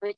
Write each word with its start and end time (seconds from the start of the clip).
which 0.00 0.16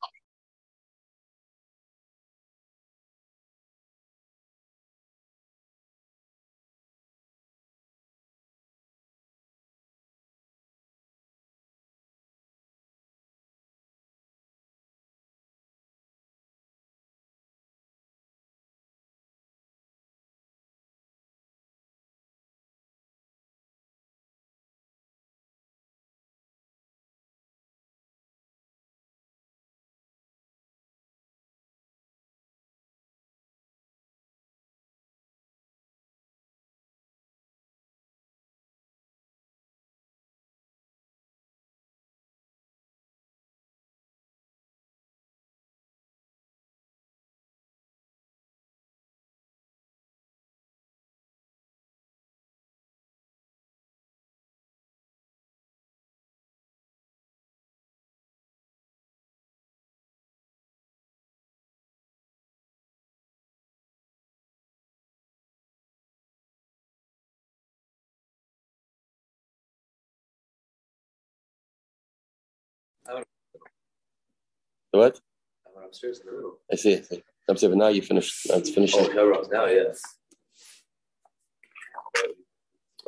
What? 74.93 75.21
I 75.67 75.71
went 75.75 75.87
upstairs 75.87 76.21
in 76.21 76.27
the 76.27 76.33
room. 76.33 76.55
I 76.73 76.77
see. 76.77 76.97
I 76.97 77.01
see. 77.01 77.23
I'm 77.49 77.57
saying, 77.57 77.73
but 77.73 77.79
now 77.79 77.89
you 77.89 78.03
finished. 78.03 78.49
Now 78.49 78.57
it's 78.57 78.71
finishing. 78.71 79.07
Oh, 79.13 79.45
now, 79.51 79.67
yes. 79.67 80.01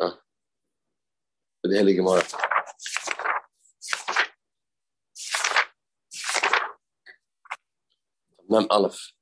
Ah. 0.01 0.19
With 1.63 1.73
the 1.73 1.79
Heli 1.79 1.95
Gemara. 1.95 2.23
Mem 8.49 8.67
Aleph. 8.71 9.13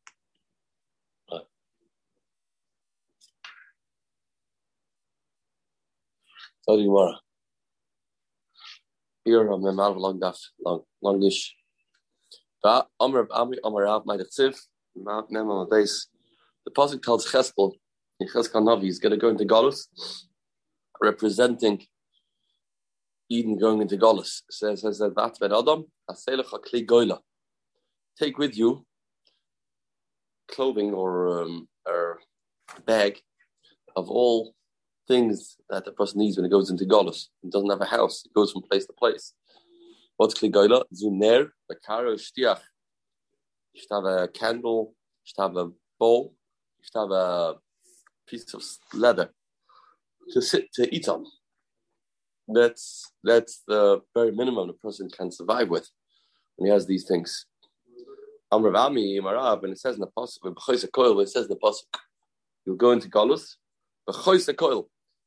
Right. 1.30 1.42
So 6.62 6.76
Gemara. 6.76 7.14
Here 9.24 9.52
on 9.52 9.62
Mem 9.62 9.78
Aleph, 9.78 9.98
long 9.98 10.18
daf, 10.18 10.38
long, 10.64 10.82
longish. 11.02 11.50
Da 12.62 12.84
Amr 12.98 13.26
Ami 13.30 13.58
Amr 13.62 13.84
Rav 13.84 14.06
my 14.06 14.16
Tsiv, 14.16 14.58
Mem 14.96 15.50
on 15.50 15.68
the 15.68 15.76
base. 15.76 16.08
The 16.64 16.70
pasuk 16.70 17.02
tells 17.02 17.30
Cheskel 17.30 17.72
in 18.18 18.28
Cheskel 18.28 18.62
Navi 18.62 18.84
he's 18.84 18.98
going 18.98 19.12
to 19.12 19.18
go 19.18 19.28
into 19.28 19.44
Galus, 19.44 19.86
representing 21.00 21.82
Eden 23.28 23.58
going 23.58 23.80
into 23.82 23.96
Galus. 23.96 24.42
Says 24.50 24.82
says 24.82 24.98
that 24.98 25.14
that 25.16 25.38
ben 25.38 25.52
Adam 25.52 25.84
Aselech 26.10 26.50
Kli 26.50 26.86
Goila. 26.86 27.18
Take 28.18 28.38
with 28.38 28.56
you 28.56 28.84
clothing 30.50 30.92
or 30.92 31.42
um, 31.42 31.69
or 31.87 32.20
bag 32.87 33.20
of 33.97 34.08
all 34.10 34.54
things 35.10 35.56
that 35.69 35.84
the 35.84 35.93
person 35.93 36.21
needs 36.21 36.37
when 36.37 36.44
he 36.44 36.50
goes 36.56 36.71
into 36.71 36.84
Galus. 36.84 37.21
He 37.43 37.50
doesn't 37.50 37.69
have 37.75 37.81
a 37.81 37.93
house. 37.98 38.22
He 38.25 38.31
goes 38.38 38.53
from 38.53 38.62
place 38.62 38.87
to 38.87 38.93
place. 38.93 39.34
What's 40.16 40.34
kligoila? 40.34 40.84
Zuner, 40.98 41.50
a 41.71 41.75
karo 41.87 42.15
shtiach. 42.15 42.60
You 43.72 43.81
should 43.81 43.94
have 43.99 44.04
a 44.04 44.28
candle, 44.28 44.94
you 45.20 45.26
should 45.28 45.43
have 45.43 45.56
a 45.56 45.70
bowl, 45.99 46.34
you 46.78 46.84
should 46.84 47.00
have 47.00 47.10
a 47.10 47.54
piece 48.28 48.54
of 48.54 48.62
leather 48.94 49.31
to 50.32 50.41
sit 50.43 50.72
to 50.75 50.82
eat 50.94 51.09
on. 51.09 51.25
That's 52.49 53.12
that's 53.25 53.62
the 53.66 54.00
very 54.15 54.32
minimum 54.32 54.70
a 54.70 54.75
person 54.75 55.09
can 55.09 55.31
survive 55.32 55.69
with 55.69 55.88
when 56.56 56.66
he 56.69 56.72
has 56.72 56.87
these 56.87 57.06
things. 57.10 57.47
Amr 58.53 58.76
Ami 58.76 59.20
Marab, 59.20 59.62
and 59.65 59.72
it 59.72 59.78
says 59.78 59.94
in 59.94 60.00
the 60.00 60.12
pasuk, 60.19 61.22
it 61.22 61.28
says 61.28 61.44
in 61.44 61.54
the 61.54 61.56
pasuk, 61.56 61.93
you'll 62.65 62.76
go 62.76 62.91
into 62.91 63.09
Galus, 63.09 63.44
but 64.06 64.16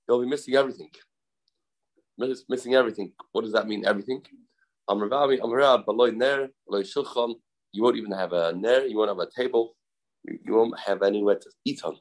you'll 0.08 0.22
be 0.22 0.28
missing 0.28 0.56
everything. 0.56 0.90
Missing 2.50 2.76
everything. 2.76 3.12
What 3.32 3.44
does 3.44 3.54
that 3.54 3.68
mean? 3.68 3.86
Everything. 3.86 4.22
Baloy 4.88 6.12
Ner, 6.12 6.50
Baloy 6.68 6.84
Shulchan. 6.84 7.36
You 7.72 7.84
won't 7.84 7.98
even 7.98 8.12
have 8.12 8.34
a 8.34 8.54
Ner, 8.54 8.86
you 8.86 8.98
won't 8.98 9.10
have 9.10 9.20
a 9.20 9.30
table, 9.36 9.76
you, 10.24 10.54
won't 10.54 10.78
have 10.80 11.02
anywhere 11.02 11.36
to 11.36 11.50
eat 11.66 11.84
on. 11.84 11.98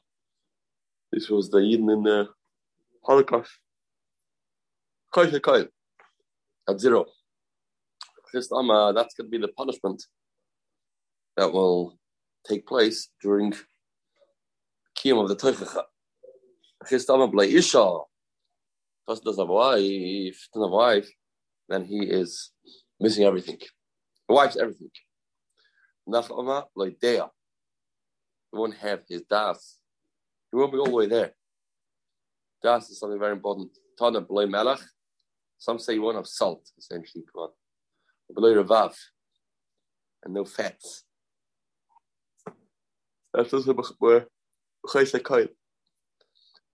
This 1.11 1.29
was 1.29 1.49
the 1.49 1.59
Eden 1.59 1.89
in 1.89 2.03
the 2.03 2.29
Holocaust. 3.03 3.51
At 6.69 6.79
zero. 6.79 7.05
Just, 8.33 8.51
um, 8.51 8.69
uh, 8.69 8.91
that's 8.91 9.13
going 9.15 9.27
to 9.27 9.31
be 9.31 9.37
the 9.37 9.51
punishment 9.51 10.03
that 11.37 11.51
will 11.51 11.97
take 12.47 12.65
place 12.65 13.09
during 13.21 13.53
Kiyam 14.97 15.21
of 15.21 15.29
the 15.29 15.35
Teichacha. 15.35 15.83
Just, 16.89 17.07
Blay 17.07 17.53
Isha. 17.53 17.99
Doesn't 19.07 19.25
have 19.27 19.37
a 19.37 19.45
wife, 19.45 20.47
doesn't 20.53 20.67
have 20.67 20.71
a 20.71 20.75
wife, 20.75 21.09
then 21.67 21.83
he 21.85 21.99
is 22.05 22.51
missing 22.99 23.25
everything. 23.25 23.59
The 24.29 24.35
wife's 24.35 24.55
everything. 24.55 24.89
Nachama 26.07 26.65
like 26.75 26.99
Dea. 27.01 27.21
He 28.51 28.57
won't 28.57 28.75
have 28.75 29.01
his 29.07 29.23
das. 29.23 29.77
He 30.51 30.57
won't 30.57 30.71
be 30.71 30.77
all 30.77 30.85
the 30.85 30.91
way 30.91 31.07
there. 31.07 31.33
Das 32.61 32.89
is 32.89 32.99
something 32.99 33.19
very 33.19 33.33
important. 33.33 33.71
Tana 33.99 34.21
B'loi 34.21 34.47
Melach. 34.47 34.81
Some 35.57 35.79
say 35.79 35.95
you 35.95 36.01
won't 36.01 36.15
have 36.15 36.27
salt, 36.27 36.69
essentially. 36.77 37.25
B'loi 38.31 38.63
Ravav. 38.63 38.95
And 40.23 40.33
no 40.33 40.45
fats. 40.45 41.03
That's 43.33 43.53
also 43.53 43.73
where 43.99 44.27
Chayse 44.87 45.19
Koil. 45.19 45.49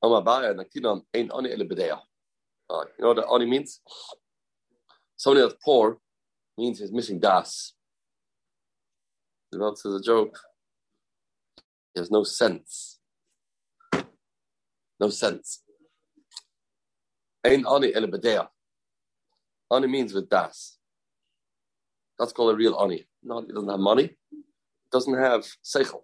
Amabaya 0.04 0.56
Naktinon 0.56 1.02
Ein 1.14 1.32
Ani 1.32 1.50
Ele 1.52 1.66
B'deya. 1.66 2.00
You 2.70 2.86
know 3.00 3.14
what 3.14 3.32
Ani 3.32 3.46
means? 3.46 3.82
Somebody 5.18 5.42
that's 5.42 5.62
poor 5.64 5.98
means 6.58 6.80
he's 6.80 6.92
missing 6.92 7.20
das. 7.20 7.74
The 9.52 9.58
Bible 9.58 9.76
says 9.76 9.96
a 9.96 10.02
joke. 10.02 10.38
He 11.94 12.00
has 12.00 12.12
no 12.12 12.24
sense. 12.24 13.00
No 15.00 15.10
sense. 15.10 15.64
Ein 17.44 17.66
ani 17.66 17.92
elebedea. 17.94 18.48
Ani 19.72 19.88
means 19.88 20.14
with 20.14 20.30
das. 20.30 20.78
That's 22.18 22.34
called 22.34 22.54
a 22.54 22.58
real 22.58 22.78
ani. 22.80 23.08
No, 23.24 23.42
he 23.42 23.52
doesn't 23.54 23.70
have 23.70 23.80
money. 23.80 24.18
Doesn't 24.92 25.18
have 25.18 25.48
seichel. 25.64 26.04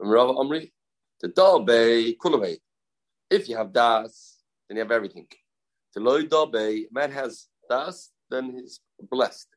Rav 0.00 0.36
Amri, 0.36 0.72
the 1.20 1.28
dalbe 1.28 2.16
kulave. 2.16 2.58
If 3.32 3.48
you 3.48 3.56
have 3.56 3.72
das, 3.72 4.42
then 4.68 4.76
you 4.76 4.82
have 4.82 4.92
everything. 4.92 5.26
The 5.94 6.00
loy 6.00 6.24
dalbe, 6.24 6.84
man 6.92 7.10
has 7.12 7.46
das, 7.66 8.10
then 8.30 8.52
he's 8.52 8.78
blessed. 9.10 9.48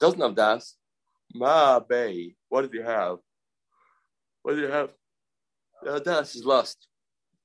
Doesn't 0.00 0.20
have 0.20 0.34
das, 0.34 0.74
ma 1.32 1.78
bay. 1.78 2.34
What 2.48 2.62
did 2.62 2.74
you 2.74 2.82
have? 2.82 3.18
What 4.42 4.56
did 4.56 4.62
you 4.62 4.72
have? 4.72 4.90
Uh, 5.86 6.00
das 6.00 6.34
is 6.34 6.44
lost. 6.44 6.88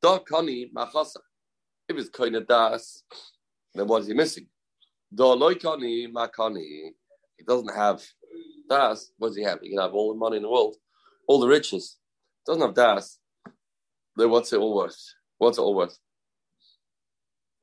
Da 0.01 0.17
kani 0.17 0.73
machasa. 0.73 1.21
If 1.87 1.97
it's 1.97 2.09
kind 2.09 2.35
of 2.35 2.47
das, 2.47 3.03
then 3.75 3.87
what 3.87 4.01
is 4.01 4.07
he 4.07 4.15
missing? 4.15 4.47
Da 5.13 5.33
loy 5.33 5.53
kani 5.53 6.11
makani. 6.11 6.95
He 7.37 7.43
doesn't 7.47 7.75
have 7.75 8.01
das. 8.67 9.11
What 9.19 9.27
does 9.27 9.37
he 9.37 9.43
have? 9.43 9.59
He 9.61 9.69
can 9.69 9.77
have 9.77 9.93
all 9.93 10.13
the 10.13 10.19
money 10.19 10.37
in 10.37 10.43
the 10.43 10.49
world, 10.49 10.77
all 11.27 11.39
the 11.39 11.47
riches. 11.47 11.97
Doesn't 12.47 12.63
have 12.63 12.73
das. 12.73 13.19
Then 14.15 14.31
what's 14.31 14.51
it 14.51 14.59
all 14.59 14.75
worth? 14.75 15.13
What's 15.43 15.57
it 15.57 15.61
all 15.61 15.75
worth? 15.75 15.97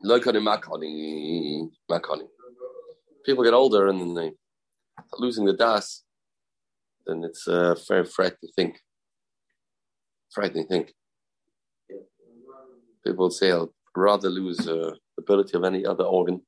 Makani 0.04 0.42
makani 1.90 2.28
people 3.24 3.44
get 3.44 3.54
older 3.54 3.88
and 3.88 4.00
then 4.00 4.14
they 4.14 4.32
losing 5.18 5.44
the 5.44 5.52
das, 5.52 6.04
then 7.06 7.24
it's 7.24 7.46
a 7.46 7.76
very 7.88 8.04
frightening 8.04 8.52
thing. 8.54 8.76
Frightening 10.32 10.66
thing. 10.66 10.86
People 13.04 13.30
say, 13.30 13.50
I'd 13.50 13.68
rather 13.96 14.28
lose 14.28 14.66
uh, 14.68 14.92
ability 15.18 15.56
of 15.56 15.64
any 15.64 15.84
other 15.86 16.04
organ, 16.04 16.42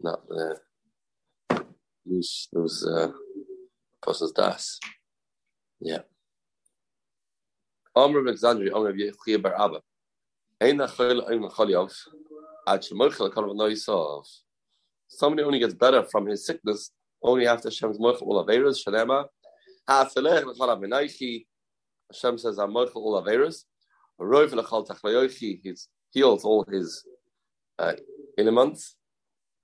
not 0.00 0.20
uh, 0.30 1.58
lose 2.06 2.48
lose 2.52 2.86
uh, 2.86 3.12
person's 4.02 4.32
das. 4.32 4.78
Yeah. 5.80 6.02
Amr 7.96 8.20
of 8.20 8.26
Alexandria, 8.26 8.74
Amr 8.74 8.90
of 8.90 8.96
Yechia 8.96 9.42
Bar 9.42 9.60
Abba. 9.60 9.80
Somebody 10.62 10.82
only 15.42 15.58
gets 15.58 15.74
better 15.74 16.04
from 16.04 16.26
his 16.26 16.44
sickness 16.44 16.90
only 17.22 17.46
after 17.46 17.68
Hashem's 17.68 17.98
mochel 17.98 18.28
ul 18.28 18.44
averas. 18.44 18.84
Shalema. 18.86 19.24
Ha'afelech 19.88 20.44
l'chol 20.44 20.68
avneichi. 20.78 21.46
Hashem 22.12 22.36
says, 22.36 22.58
I'm 22.58 22.72
mochel 22.72 22.96
ul 22.96 23.22
averas. 23.22 23.64
Roiv 24.20 24.52
l'chol 24.52 24.86
tachlayochi. 24.86 25.60
He's 25.62 25.88
healed 26.10 26.42
all 26.44 26.66
his 26.70 27.06
uh, 27.78 27.94
elements. 28.36 28.96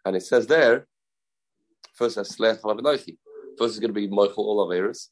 And 0.06 0.16
it 0.16 0.22
says 0.22 0.46
there, 0.46 0.87
first 1.94 2.16
as 2.16 2.34
slech 2.34 2.64
l'chol 2.64 2.81
avneichi. 2.81 3.19
First 3.58 3.75
is 3.75 3.81
going 3.81 3.92
to 3.92 4.00
be 4.00 4.08
mochel 4.08 4.38
ul 4.38 4.66
averas. 4.66 5.08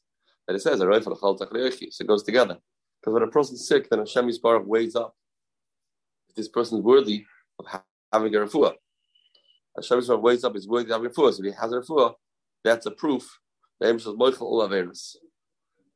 And 0.47 0.57
it 0.57 0.61
says, 0.61 0.79
Roiv 0.79 1.05
l'chol 1.05 1.37
tachlayochi. 1.39 1.91
So 1.91 2.03
it 2.03 2.07
goes 2.07 2.23
together. 2.23 2.57
Because 3.01 3.13
when 3.13 3.21
a 3.21 3.27
person's 3.27 3.67
sick, 3.67 3.87
then 3.91 3.99
Hashem 3.99 4.27
Yisbarach 4.27 4.65
weighs 4.65 4.95
up 4.95 5.13
this 6.35 6.47
person 6.47 6.79
is 6.79 6.83
worthy 6.83 7.25
of 7.59 7.65
having 8.11 8.35
a 8.35 8.39
refuah. 8.39 8.73
Hashem 9.75 9.99
Yisbarach 9.99 10.21
weighs 10.21 10.43
up 10.43 10.55
is 10.55 10.67
worthy 10.67 10.91
of 10.91 10.91
having 10.91 11.07
a 11.07 11.09
refuah. 11.09 11.33
So 11.33 11.43
if 11.43 11.53
he 11.53 11.59
has 11.59 11.71
a 11.71 11.81
refuah, 11.81 12.13
that's 12.63 12.85
a 12.85 12.91
proof. 12.91 13.39
The 13.79 13.89
Aim 13.89 13.99
says, 13.99 14.13
Moichel 14.13 14.41
Ol 14.41 14.67
Averis. 14.67 15.15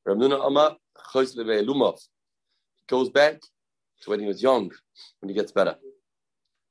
Ramnuna 0.07 0.45
Amma, 0.45 0.77
Chois 1.13 1.35
Lumov. 1.35 1.99
He 2.75 2.83
goes 2.87 3.09
back 3.09 3.39
to 4.01 4.09
when 4.09 4.19
he 4.19 4.25
was 4.25 4.41
young, 4.41 4.71
when 5.19 5.29
he 5.29 5.35
gets 5.35 5.51
better. 5.51 5.75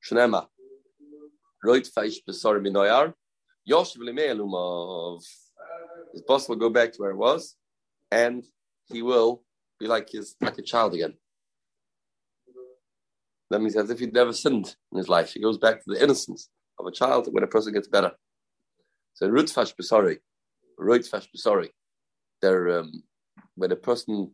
Shnema. 0.05 0.47
Roit 1.65 1.89
Feish 1.97 2.19
Besor 2.29 2.61
Minoyar. 2.61 3.15
Yoshev 3.69 3.99
Lemei 3.99 4.37
Lumov. 4.37 5.23
His 6.13 6.23
boss 6.23 6.49
will 6.49 6.57
go 6.57 6.71
back 6.71 6.93
to 6.93 7.03
where 7.03 7.11
it 7.11 7.17
was, 7.17 7.55
and 8.11 8.45
he 8.87 9.03
will 9.03 9.43
be 9.79 9.87
like 9.87 10.09
his 10.11 10.37
like 10.41 10.59
a 10.59 10.63
child 10.63 10.95
again. 10.95 11.15
That 13.51 13.61
means 13.61 13.77
as 13.77 13.91
if 13.91 13.99
he'd 13.99 14.13
never 14.13 14.33
sinned 14.33 14.77
in 14.93 14.99
his 14.99 15.09
life. 15.09 15.33
He 15.33 15.41
goes 15.41 15.59
back 15.59 15.77
to 15.77 15.91
the 15.95 16.03
innocence 16.03 16.49
of 16.79 16.87
a 16.87 16.93
child 16.93 17.29
when 17.31 17.45
a 17.45 17.49
person 17.49 17.73
gets 17.73 17.89
better. 17.89 18.13
So 19.15 19.29
rutzfash 19.29 19.75
besori, 19.81 20.19
rutzfash 20.79 21.29
besori. 21.35 21.71
They're 22.43 22.81
um, 22.81 23.03
when 23.57 23.73
a 23.73 23.77
person 23.77 24.33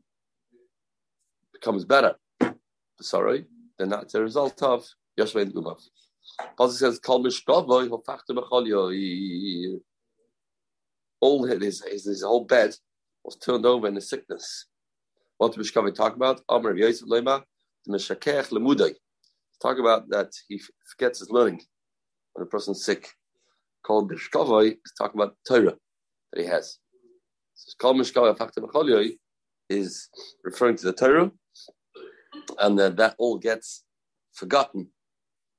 becomes 1.53 1.85
better, 1.85 2.17
besori, 3.01 3.47
then 3.79 3.89
that's 3.89 4.15
a 4.15 4.23
result 4.23 4.63
of 4.63 4.85
Yoshua 5.19 5.51
Gumav. 5.51 5.81
Pasuk 6.59 6.73
says, 6.73 6.99
"Kol 6.99 7.25
mishkavoy 7.25 7.89
hofachtu 7.89 9.81
All 11.21 11.45
his, 11.45 11.83
his 11.85 12.05
his 12.05 12.23
whole 12.23 12.45
bed 12.45 12.75
was 13.25 13.37
turned 13.37 13.65
over 13.65 13.87
in 13.87 13.95
the 13.95 14.01
sickness. 14.01 14.67
What 15.39 15.55
the 15.55 15.63
Mishkavi 15.63 15.95
talk 15.95 16.15
about? 16.15 16.43
Amr 16.49 16.77
Yosef 16.77 17.09
Lema, 17.09 17.43
the 17.87 17.97
Mishakech 17.97 18.51
Lemudai. 18.51 18.95
Talk 19.65 19.79
about 19.79 20.11
that 20.11 20.31
he 20.47 20.61
forgets 20.91 21.21
his 21.21 21.31
learning 21.31 21.63
when 22.35 22.47
a 22.47 22.47
person's 22.47 22.85
sick. 22.85 23.09
Called 23.83 24.13
Mishkavai 24.13 24.73
is 24.73 24.93
talking 24.99 25.19
about 25.19 25.37
Torah 25.49 25.75
that 26.33 26.43
he 26.43 26.47
has. 26.47 26.79
So 27.55 27.69
it's 27.69 27.75
called 27.75 27.97
Mishkavai 27.97 28.37
Fakta 28.37 29.11
is 29.71 30.11
referring 30.43 30.77
to 30.77 30.85
the 30.85 30.93
Torah, 30.93 31.33
and 32.59 32.79
uh, 32.79 32.91
that 32.91 33.15
all 33.19 33.39
gets 33.39 33.85
forgotten 34.35 34.89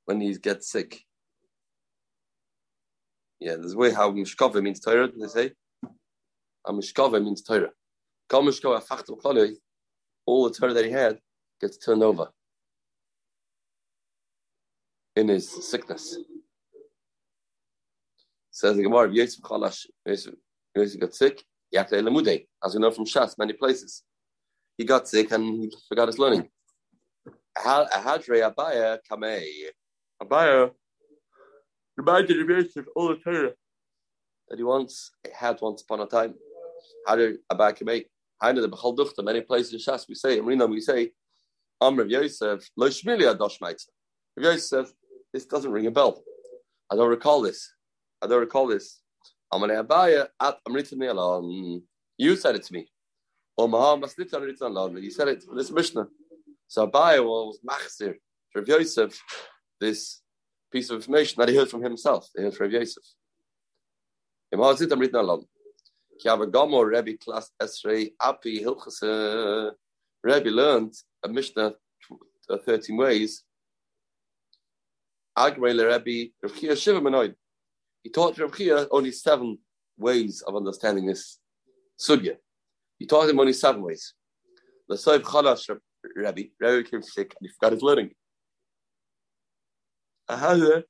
when 0.05 0.21
he 0.21 0.37
gets 0.37 0.69
sick. 0.69 1.01
Yeah, 3.39 3.55
there's 3.55 3.73
a 3.73 3.77
way 3.77 3.91
how 3.91 4.11
Mishkava 4.11 4.61
means 4.61 4.81
Torah, 4.81 5.09
they 5.19 5.27
say. 5.27 5.51
And 6.67 6.79
Mishkava 6.79 7.23
means 7.23 7.41
Torah. 7.41 7.71
All 10.27 10.43
the 10.43 10.55
Torah 10.55 10.73
that 10.75 10.85
he 10.85 10.91
had 10.91 11.19
gets 11.59 11.77
turned 11.77 12.03
over 12.03 12.29
in 15.15 15.27
his 15.29 15.49
sickness. 15.69 16.17
Says 18.51 18.75
the 18.77 18.83
Gemara, 18.83 19.11
Yosef 19.11 19.41
Chalash, 19.41 19.85
Yosef 20.05 20.99
got 20.99 21.13
sick, 21.13 21.43
Yakta 21.73 21.93
Elamude, 21.93 22.47
as 22.63 22.73
we 22.73 22.81
know 22.81 22.91
from 22.91 23.05
Shas, 23.05 23.37
many 23.37 23.53
places. 23.53 24.03
He 24.77 24.85
got 24.85 25.07
sick 25.07 25.31
and 25.31 25.43
he 25.63 25.71
forgot 25.87 26.07
his 26.07 26.19
learning. 26.19 26.49
Ahadre 27.57 28.53
Abaya 28.53 28.99
Kamei. 29.09 29.47
Abaya 30.21 30.71
reminded 31.97 32.47
Yosef 32.47 32.85
all 32.95 33.09
the 33.09 33.15
Torah 33.15 33.53
that 34.49 34.57
he 34.57 34.63
once 34.63 35.11
had 35.33 35.59
once 35.61 35.81
upon 35.81 36.01
a 36.01 36.05
time. 36.05 36.35
Hadre 37.07 37.35
Abaya 37.51 37.77
Kamei. 37.77 38.05
Hainu 38.43 38.61
the 38.61 38.69
Bechal 38.69 38.97
Duchta, 38.97 39.23
many 39.23 39.41
places 39.41 39.73
in 39.73 39.79
Shas 39.79 40.07
we 40.09 40.15
say, 40.15 40.37
in 40.37 40.45
Rina 40.45 40.65
we 40.67 40.81
say, 40.81 41.11
Amr 41.79 42.03
of 42.03 42.09
Yosef, 42.09 42.69
Lo 42.75 42.89
Shmili 42.89 43.33
Adosh 43.33 43.59
Maitza. 43.61 43.87
Yosef, 44.37 44.91
this 45.35 45.45
doesn't 45.45 45.69
ring 45.69 45.85
a 45.85 45.91
bell. 45.91 46.23
I 46.89 46.95
don't 46.95 47.09
recall 47.09 47.41
this. 47.41 47.73
I 48.21 48.27
don't 48.27 48.39
recall 48.39 48.67
this. 48.67 49.01
Amane 49.53 49.83
Abaya 49.83 50.27
at 50.41 50.59
Amrita 50.65 50.95
Alon. 50.95 51.83
You 52.17 52.35
said 52.37 52.55
it 52.55 52.63
to 52.63 52.73
me. 52.73 52.87
Or 53.57 53.67
Maham 53.67 54.01
You 55.03 55.11
said 55.11 55.27
it 55.27 55.43
in 55.43 55.57
this 55.57 55.71
Mishnah. 55.71 56.07
So 56.69 56.87
Abaya 56.87 57.21
was 57.21 57.59
Machzir, 57.69 58.15
Rav 58.55 58.65
Yosef, 58.65 59.21
this 59.81 60.21
piece 60.71 60.89
of 60.89 60.95
information 60.95 61.35
that 61.39 61.49
he 61.49 61.57
heard 61.57 61.69
from 61.69 61.83
himself. 61.83 62.29
He 62.33 62.41
heard 62.41 62.55
from 62.55 62.71
Rav 62.71 62.73
Yosef. 62.73 63.03
Rebbe 66.93 67.17
class 67.17 67.51
Esrei 67.61 68.13
Api 68.21 68.63
Hilchase. 68.63 69.71
Rebbe 70.23 70.49
learned 70.49 70.93
a 71.25 71.27
Mishnah, 71.27 71.73
uh, 72.49 72.57
13 72.57 72.95
ways. 72.95 73.43
Agmei 73.43 73.43
Rebbe 73.43 73.43
Rav 73.43 73.43
Chia 73.45 74.13
Shiva 74.15 74.53
Menoid. 74.53 75.24
He 75.37 76.31
taught 78.13 78.37
Rav 78.37 78.55
Chia 78.55 78.87
only 78.89 79.11
seven 79.11 79.57
ways 79.97 80.41
of 80.41 80.55
understanding 80.55 81.07
this 81.07 81.39
sugya. 81.99 82.37
He 82.99 83.05
taught 83.05 83.29
him 83.29 83.39
only 83.39 83.51
seven 83.51 83.81
ways. 83.81 84.13
The 84.87 84.95
Soif 84.95 85.23
Chalash 85.23 85.69
Rebbe, 86.15 86.49
Rebbe 86.59 86.83
became 86.83 87.01
sick 87.01 87.35
and 87.39 87.49
he 87.49 87.53
forgot 87.53 87.73
his 87.73 87.81
learning. 87.81 88.11
Ahada 90.29 90.83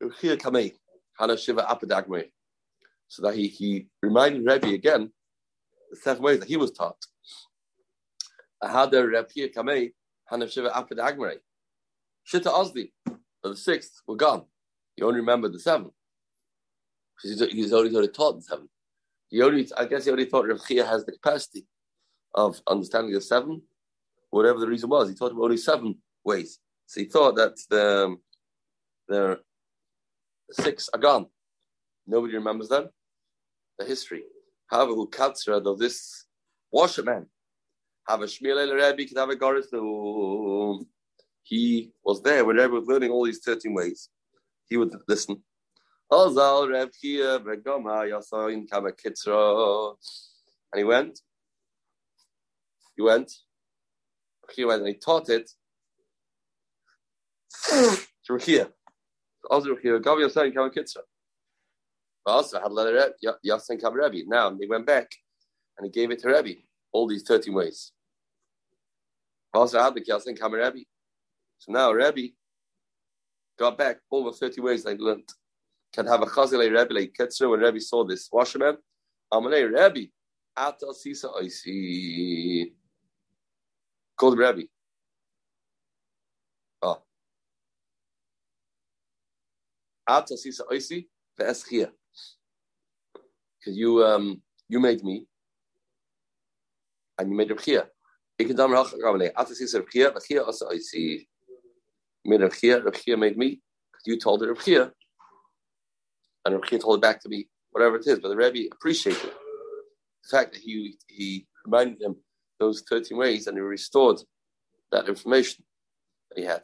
Rav 0.00 0.18
Chia 0.20 0.36
Kamei, 0.36 0.74
Shiva 1.38 1.62
Apad 1.62 2.24
so 3.06 3.22
that 3.22 3.34
he, 3.34 3.46
he 3.48 3.86
reminded 4.02 4.44
Rebbe 4.44 4.74
again 4.74 5.12
the 5.90 5.96
seven 5.96 6.22
ways 6.22 6.40
that 6.40 6.48
he 6.48 6.56
was 6.56 6.72
taught. 6.72 6.96
Ahada 8.62 9.06
Rebbe 9.06 9.52
Kamei 9.54 9.92
Hanav 10.32 10.50
Shiva 10.50 10.70
Apid 10.70 10.98
Agmare. 10.98 11.38
Shita 12.26 12.52
Ozdi, 12.52 12.92
the 13.42 13.56
sixth 13.56 14.02
were 14.06 14.16
gone. 14.16 14.44
He 14.96 15.02
only 15.02 15.20
remembered 15.20 15.52
the 15.52 15.60
seven. 15.60 15.90
He's, 17.22 17.40
he's 17.40 17.72
only, 17.72 17.94
only 17.94 18.08
taught 18.08 18.36
the 18.36 18.42
seven. 18.42 18.68
He 19.28 19.42
only, 19.42 19.68
I 19.76 19.84
guess 19.84 20.04
he 20.04 20.10
only 20.10 20.24
thought 20.24 20.48
Rav 20.48 20.60
Chia 20.66 20.84
has 20.84 21.04
the 21.04 21.12
capacity 21.12 21.66
of 22.34 22.60
understanding 22.66 23.12
the 23.12 23.20
seven, 23.20 23.62
whatever 24.30 24.58
the 24.58 24.66
reason 24.66 24.90
was. 24.90 25.08
He 25.08 25.14
taught 25.14 25.32
him 25.32 25.40
only 25.40 25.56
seven 25.56 25.96
ways. 26.24 26.58
So 26.86 27.00
he 27.00 27.06
thought 27.06 27.36
that 27.36 27.56
the, 27.68 28.04
um, 28.06 28.20
the 29.08 29.40
six 30.50 30.88
are 30.92 31.00
gone. 31.00 31.26
Nobody 32.06 32.34
remembers 32.34 32.68
them 32.68 32.88
the 33.78 33.84
history. 33.84 34.24
However, 34.66 34.92
who 34.94 35.08
katzra 35.08 35.64
of 35.64 35.78
this 35.78 36.26
washerman 36.72 37.26
have 38.06 38.22
a 38.22 38.26
shmil 38.26 38.72
Rebbe 38.72 39.08
could 39.08 39.18
have 39.18 39.30
a 39.30 39.36
garis 39.36 39.70
He 41.42 41.92
was 42.04 42.22
there 42.22 42.44
when 42.44 42.56
Rebbe 42.56 42.72
was 42.74 42.86
learning 42.86 43.10
all 43.10 43.24
these 43.24 43.40
thirteen 43.40 43.74
ways. 43.74 44.08
He 44.68 44.76
would 44.76 44.94
listen. 45.08 45.42
And 46.12 46.36
he 50.76 50.84
went. 50.84 51.20
He 52.96 53.02
went. 53.02 53.32
He 54.54 54.64
went 54.64 54.80
and 54.80 54.88
he 54.88 54.94
taught 54.94 55.28
it 55.28 55.50
to 57.68 58.32
Rekia. 58.32 58.72
Also 59.48 59.74
Rekia 59.74 60.00
Gavi 60.00 60.26
Yasain 60.26 60.52
Kama 60.54 60.70
Kitra 60.70 61.02
also 62.26 62.60
had 62.60 62.72
letter 62.72 63.12
Yasin 63.46 63.80
Kam 63.80 63.94
Rebbe. 63.94 64.24
Now 64.26 64.50
they 64.50 64.66
went 64.66 64.86
back 64.86 65.10
and 65.78 65.86
he 65.86 65.90
gave 65.90 66.10
it 66.10 66.20
to 66.20 66.28
Rebbe, 66.28 66.60
all 66.92 67.06
these 67.06 67.22
13 67.22 67.54
ways. 67.54 67.92
Also 69.54 69.80
had 69.80 69.94
the 69.94 70.00
Yasin 70.00 70.38
Kam 70.38 70.52
Rebbe. 70.52 70.84
So 71.60 71.72
now 71.72 71.92
Rebbe 71.92 72.32
got 73.58 73.76
back 73.76 73.98
the 74.10 74.32
30 74.32 74.60
ways 74.62 74.86
I 74.86 74.94
learned. 74.98 75.28
Can 75.92 76.06
have 76.06 76.22
a 76.22 76.26
chazile 76.26 76.70
Rebbe 76.72 76.94
like 76.94 77.12
Ketzra 77.18 77.50
when 77.50 77.60
Rebbe 77.60 77.80
saw 77.80 78.04
this 78.04 78.28
washerman. 78.32 78.78
Amalei 79.32 79.70
Rebbe, 79.70 80.10
Ata 80.56 80.94
Sisa 80.94 81.28
Oisi. 81.28 82.72
Called 84.16 84.38
Rebbe. 84.38 84.62
Oh. 86.80 87.02
Ata 90.08 90.38
Sisa 90.38 90.64
Oisi, 90.72 91.06
Ve'eschia. 91.38 91.90
Because 93.58 93.76
you 93.76 94.02
um, 94.02 94.40
you 94.66 94.80
made 94.80 95.04
me, 95.04 95.26
and 97.18 97.30
you 97.30 97.36
made 97.36 97.50
Reb 97.50 97.60
Chia. 97.60 97.86
Ik 98.38 98.46
can 98.46 98.56
dam 98.56 98.70
rach 98.70 98.94
rabale. 99.04 99.30
After 99.36 99.54
says 99.54 99.74
Reb 99.74 99.90
Chia, 99.90 100.08
Reb 100.08 100.22
Chia 100.22 100.42
also 100.42 100.70
I 100.70 100.78
see. 100.78 101.28
Made 102.24 102.40
Reb 102.42 102.52
Chia, 102.52 102.82
Reb 102.82 102.94
Chia 102.94 103.16
made 103.16 103.36
me. 103.36 103.60
because 103.90 104.06
You 104.06 104.18
told 104.18 104.42
Reb 104.42 104.58
Chia, 104.60 104.92
and 106.44 106.54
Reb 106.54 106.64
Chia 106.64 106.78
told 106.78 106.98
it 106.98 107.02
back 107.02 107.20
to 107.22 107.28
me. 107.28 107.48
Whatever 107.72 107.96
it 107.96 108.06
is, 108.06 108.18
but 108.18 108.28
the 108.28 108.36
Rebbe 108.36 108.68
appreciated 108.72 109.22
the 109.22 110.28
fact 110.28 110.52
that 110.52 110.60
he 110.60 110.98
he 111.06 111.46
reminded 111.64 112.02
him 112.02 112.16
those 112.58 112.82
thirteen 112.82 113.16
ways, 113.16 113.46
and 113.46 113.56
he 113.56 113.60
restored 113.60 114.20
that 114.90 115.08
information 115.08 115.64
that 116.30 116.40
he 116.40 116.44
had. 116.44 116.62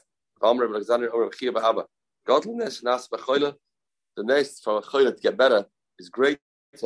Godliness, 2.26 2.80
the 2.80 4.25
next 4.25 4.64
for 4.64 4.78
a 4.78 4.82
to 4.82 5.16
get 5.22 5.36
better 5.36 5.64
is 5.98 6.08
greater. 6.08 6.40
It's 6.72 6.82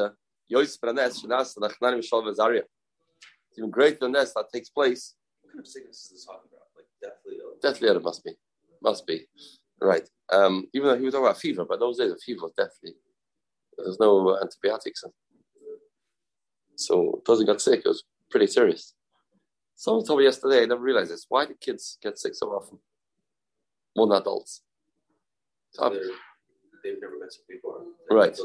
even 3.58 3.70
greater 3.70 3.98
than 4.00 4.12
this 4.12 4.34
that 4.34 4.50
takes 4.52 4.68
place. 4.68 5.14
What 5.42 5.52
kind 5.52 5.60
of 5.60 5.66
sickness 5.66 6.04
is 6.04 6.10
this 6.10 6.24
talking 6.26 6.50
about? 6.52 6.66
Like 6.76 6.86
deathly 7.02 7.38
ill? 7.40 7.54
Deathly 7.62 7.88
ill, 7.88 7.96
it 7.96 8.02
must 8.02 8.22
be. 8.22 8.32
Must 8.82 9.06
be. 9.06 9.26
Right. 9.80 10.08
Um, 10.32 10.66
even 10.74 10.88
though 10.88 10.98
he 10.98 11.04
was 11.04 11.14
talking 11.14 11.26
about 11.26 11.38
fever, 11.38 11.64
but 11.68 11.80
those 11.80 11.98
days 11.98 12.12
the 12.12 12.18
fever 12.18 12.42
was 12.42 12.52
deathly. 12.56 12.94
There's 13.76 13.98
no 13.98 14.38
antibiotics. 14.40 15.02
So 16.76 17.20
person 17.24 17.46
got 17.46 17.60
sick. 17.60 17.80
It 17.84 17.88
was 17.88 18.04
pretty 18.30 18.46
serious. 18.46 18.94
Someone 19.76 20.04
told 20.04 20.18
me 20.18 20.26
yesterday, 20.26 20.62
I 20.62 20.66
never 20.66 20.82
realized 20.82 21.10
this. 21.10 21.26
Why 21.28 21.46
do 21.46 21.54
kids 21.60 21.98
get 22.02 22.18
sick 22.18 22.34
so 22.34 22.48
often? 22.48 22.78
More 23.96 24.06
than 24.06 24.18
adults. 24.18 24.62
So 25.72 25.88
they've 26.84 27.00
never 27.00 27.18
been 27.18 27.30
sick 27.30 27.48
before. 27.48 27.84
Right. 28.10 28.36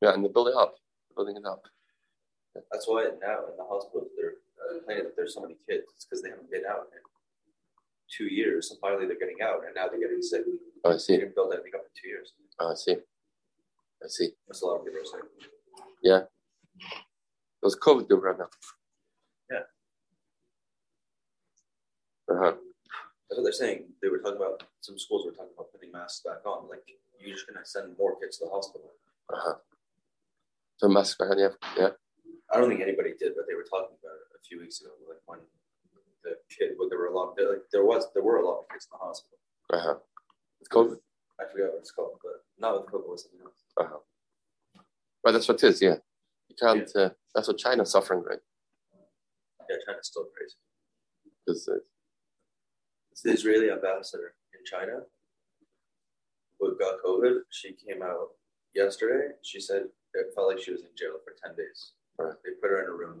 Yeah, 0.00 0.14
and 0.14 0.24
they 0.24 0.28
build 0.28 0.48
it 0.48 0.54
up, 0.54 0.76
building 1.16 1.36
it 1.36 1.44
up. 1.44 1.62
That's 2.70 2.86
why 2.86 3.10
now 3.20 3.50
in 3.50 3.56
the 3.56 3.64
hospitals 3.68 4.08
they're 4.16 4.34
uh, 4.56 4.78
complaining 4.78 5.04
that 5.04 5.16
there's 5.16 5.34
so 5.34 5.40
many 5.40 5.56
kids. 5.68 5.84
It's 5.94 6.04
because 6.04 6.22
they 6.22 6.30
haven't 6.30 6.50
been 6.50 6.62
out 6.68 6.88
in 6.92 6.98
two 8.14 8.26
years. 8.26 8.68
So 8.68 8.76
finally 8.80 9.06
they're 9.06 9.18
getting 9.18 9.42
out, 9.42 9.64
and 9.64 9.74
now 9.74 9.88
they're 9.88 10.00
getting 10.00 10.22
sick. 10.22 10.42
Oh, 10.84 10.92
I 10.92 10.96
see. 10.96 11.14
They 11.14 11.20
didn't 11.20 11.34
build 11.34 11.52
anything 11.52 11.72
up 11.74 11.82
in 11.82 11.90
two 12.00 12.08
years. 12.08 12.32
Oh, 12.58 12.70
I 12.72 12.74
see. 12.74 12.96
I 14.02 14.08
see. 14.08 14.30
That's 14.46 14.62
a 14.62 14.66
lot 14.66 14.80
of 14.80 14.84
people 14.84 15.00
are 15.00 15.04
saying. 15.04 15.24
Yeah. 16.02 16.20
Those 17.62 17.76
COVID 17.78 18.08
do 18.08 18.16
right 18.16 18.38
now. 18.38 18.48
Yeah. 19.50 19.58
Uh-huh. 22.30 22.54
That's 23.28 23.38
what 23.38 23.42
they're 23.42 23.52
saying. 23.52 23.84
They 24.02 24.08
were 24.08 24.18
talking 24.18 24.36
about 24.36 24.62
some 24.80 24.98
schools 24.98 25.24
were 25.26 25.32
talking 25.32 25.52
about 25.56 25.72
putting 25.72 25.90
masks 25.90 26.22
back 26.24 26.46
on. 26.46 26.68
Like 26.68 26.82
you're 27.18 27.34
just 27.34 27.46
gonna 27.46 27.64
send 27.64 27.96
more 27.98 28.18
kids 28.20 28.38
to 28.38 28.44
the 28.44 28.50
hospital. 28.50 28.92
Uh-huh. 29.32 29.54
So 30.76 30.88
mask 30.88 31.18
back 31.18 31.30
on, 31.30 31.38
yeah. 31.38 31.48
Yeah. 31.76 31.88
I 32.52 32.60
don't 32.60 32.68
think 32.68 32.82
anybody 32.82 33.14
did, 33.18 33.32
but 33.34 33.46
they 33.48 33.54
were 33.54 33.64
talking 33.64 33.96
about 33.98 34.14
it 34.14 34.38
a 34.38 34.40
few 34.46 34.60
weeks 34.60 34.80
ago. 34.80 34.90
Like 35.08 35.18
when 35.26 35.40
the 36.26 36.36
kid, 36.50 36.74
when 36.76 36.88
there 36.88 36.98
were 36.98 37.06
a 37.06 37.16
lot, 37.16 37.36
there, 37.36 37.48
like 37.48 37.62
there 37.72 37.84
was, 37.84 38.06
there 38.14 38.22
were 38.22 38.38
a 38.38 38.46
lot 38.46 38.60
of 38.60 38.68
kids 38.68 38.88
in 38.90 38.98
the 38.98 39.04
hospital. 39.06 39.38
Uh-huh. 39.72 39.94
It's 40.60 40.68
COVID. 40.68 40.98
I 41.38 41.44
forgot 41.50 41.72
what 41.72 41.80
it's 41.80 41.92
called, 41.92 42.18
but 42.22 42.42
not 42.58 42.74
with 42.74 42.90
COVID, 42.90 43.08
was 43.08 43.22
something 43.22 43.40
else. 43.44 43.62
Uh-huh. 43.78 44.82
Right, 45.24 45.32
that's 45.32 45.48
what 45.48 45.62
it 45.62 45.66
is, 45.68 45.82
yeah. 45.82 45.96
You 46.48 46.56
can't, 46.60 46.90
uh, 46.96 47.10
that's 47.34 47.48
what 47.48 47.58
China's 47.58 47.90
suffering, 47.90 48.22
right? 48.22 48.38
Yeah, 49.68 49.76
China's 49.86 50.06
still 50.06 50.26
crazy. 50.36 50.56
Because 51.44 51.68
uh, 51.68 51.82
It's 53.12 53.22
the 53.22 53.30
Israeli 53.32 53.70
ambassador 53.70 54.34
in 54.54 54.64
China 54.64 55.02
who 56.58 56.78
got 56.78 57.02
COVID. 57.04 57.40
She 57.50 57.74
came 57.74 58.02
out 58.02 58.28
yesterday. 58.74 59.34
She 59.42 59.60
said 59.60 59.84
it 60.14 60.32
felt 60.34 60.48
like 60.48 60.62
she 60.62 60.72
was 60.72 60.82
in 60.82 60.94
jail 60.96 61.18
for 61.24 61.34
10 61.44 61.56
days. 61.56 61.92
Right. 62.18 62.34
They 62.44 62.52
put 62.60 62.70
her 62.70 62.82
in 62.82 62.88
a 62.88 62.96
room. 62.96 63.20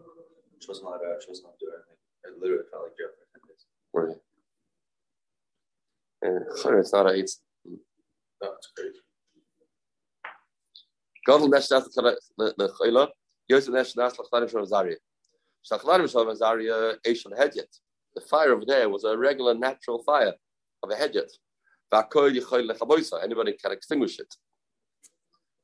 She 0.60 0.68
wasn't 0.68 0.86
allowed 0.86 1.04
out. 1.04 1.22
She 1.22 1.28
wasn't 1.28 1.46
allowed 1.48 1.58
to 1.60 1.66
do 1.66 1.72
anything. 1.76 1.95
It 2.26 2.40
literally 2.40 2.64
felt 2.70 2.84
like 2.84 2.96
10 2.96 3.06
days. 3.48 3.66
right. 3.92 4.16
Yeah, 6.22 6.56
sorry, 6.56 6.80
it's 6.80 6.92
not 6.92 7.10
AIDS. 7.10 7.40
That's 8.40 8.72
crazy. 8.76 8.98
Gadol 11.26 11.48
nesh 11.48 11.68
das 11.68 11.88
le 11.96 12.68
chayla, 12.68 13.08
yosef 13.48 13.72
nesh 13.72 13.92
das 13.92 14.16
lachlarim 14.16 14.50
shal 14.50 14.66
Azaria. 14.66 14.96
Shlachlarim 15.70 16.10
shal 16.10 16.26
Azaria, 16.26 16.96
Eish 17.06 17.26
al 17.26 17.38
Hedjet. 17.38 17.68
The 18.14 18.20
fire 18.22 18.52
over 18.52 18.64
there 18.64 18.88
was 18.88 19.04
a 19.04 19.16
regular 19.16 19.54
natural 19.54 20.02
fire 20.02 20.34
of 20.82 20.90
a 20.90 20.94
Hedjet. 20.94 21.30
V'akoy 21.92 22.38
yichoy 22.38 22.68
lechaboisa, 22.68 23.22
anybody 23.22 23.52
can 23.52 23.72
extinguish 23.72 24.18
it. 24.18 24.34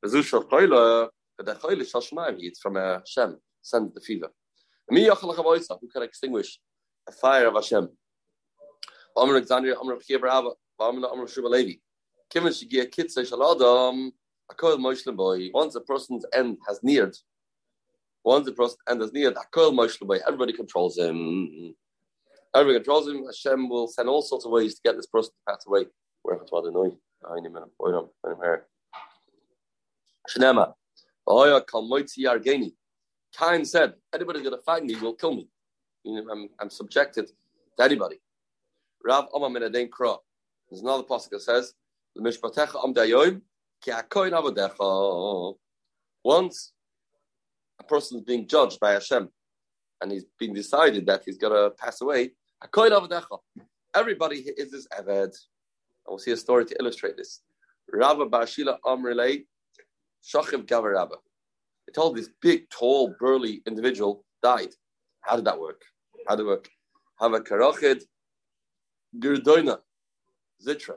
V'zu 0.05 0.23
shal 0.23 0.43
chayla, 0.43 1.09
the 1.37 1.55
chayla 1.55 1.89
shal 1.89 2.01
shemaim, 2.01 2.35
it's 2.39 2.59
from 2.59 2.77
uh, 2.77 2.79
a 2.79 2.99
Hashem, 2.99 3.37
send 3.61 3.91
the 3.93 4.01
fever. 4.01 4.29
Who 4.89 5.87
can 5.87 6.03
extinguish 6.03 6.59
a 7.07 7.11
fire 7.11 7.47
of 7.47 7.55
Hashem? 7.55 7.89
Amr 9.15 9.35
Alexandria, 9.35 9.75
Amr 9.75 9.97
Amr 10.79 11.07
Amr 11.07 11.27
Shigia 11.27 12.89
Kitzah 12.89 13.27
Shal 13.27 13.55
Adam, 13.55 14.11
Akol 14.51 15.15
Boy. 15.15 15.49
Once 15.53 15.75
a 15.75 15.81
person's 15.81 16.25
end 16.33 16.57
has 16.67 16.79
neared, 16.83 17.15
once 18.23 18.45
the 18.45 18.53
person's 18.53 18.81
end 18.89 19.01
has 19.01 19.13
neared, 19.13 19.35
Akol 19.35 19.75
Boy. 19.99 20.19
Everybody 20.27 20.53
controls 20.53 20.97
him. 20.97 21.75
Everybody 22.55 22.79
controls 22.79 23.07
him. 23.07 23.25
Hashem 23.25 23.69
will 23.69 23.87
send 23.87 24.09
all 24.09 24.21
sorts 24.21 24.45
of 24.45 24.51
ways 24.51 24.75
to 24.75 24.81
get 24.83 24.95
this 24.95 25.07
person 25.07 25.31
to 25.31 25.51
pass 25.51 25.65
away. 25.67 25.85
Where. 26.23 26.39
I 26.39 26.39
a. 30.57 30.73
Oya 31.29 31.61
Kalmoitzi 31.61 32.19
Yargeni. 32.19 32.73
Cain 33.37 33.65
said, 33.65 33.93
anybody's 34.13 34.43
going 34.43 34.55
to 34.55 34.61
find 34.61 34.85
me 34.85 34.95
will 34.95 35.13
kill 35.13 35.35
me. 35.35 35.47
You 36.03 36.23
know, 36.23 36.31
I'm, 36.31 36.49
I'm 36.59 36.69
subjected 36.69 37.27
to 37.77 37.83
anybody. 37.83 38.17
Rav 39.03 39.27
Omar 39.33 39.49
min 39.49 39.63
Adein 39.63 39.89
Kra. 39.89 40.17
There's 40.69 40.81
another 40.81 41.03
passage 41.03 41.31
that 41.31 41.41
says, 41.41 41.73
"L'mishpatecha 42.15 42.83
am 42.83 42.93
dayoim 42.93 43.41
ki 43.81 43.91
hakoyin 43.91 44.31
avodecha." 44.31 45.55
Once 46.23 46.73
a 47.79 47.83
person 47.83 48.19
is 48.19 48.23
being 48.23 48.47
judged 48.47 48.79
by 48.79 48.91
Hashem, 48.91 49.29
and 50.01 50.11
he's 50.11 50.25
been 50.39 50.53
decided 50.53 51.05
that 51.07 51.23
he's 51.25 51.37
going 51.37 51.53
to 51.53 51.71
pass 51.71 52.01
away, 52.01 52.31
hakoyin 52.63 52.91
avodecha. 52.91 53.39
Everybody 53.95 54.37
is 54.37 54.71
this 54.71 54.87
aved. 54.87 55.33
And 56.05 56.09
we'll 56.09 56.19
see 56.19 56.31
a 56.31 56.37
story 56.37 56.65
to 56.65 56.75
illustrate 56.79 57.17
this. 57.17 57.41
Rabba 57.91 58.25
Bashila 58.25 58.77
Amrele 58.85 59.45
Shachiv 60.23 60.65
Gavar 60.65 60.93
Rabba. 60.95 61.15
They 61.87 61.93
told 61.93 62.15
this 62.15 62.29
big, 62.41 62.69
tall, 62.69 63.15
burly 63.19 63.61
individual 63.65 64.25
died. 64.41 64.69
How 65.21 65.35
did 65.35 65.45
that 65.45 65.59
work? 65.59 65.81
How 66.27 66.35
did 66.35 66.43
it 66.43 66.47
work? 66.47 66.69
Have 67.19 67.33
a 67.33 67.39
karachid 67.39 68.03
Girdoina, 69.19 69.79
Zitra. 70.65 70.95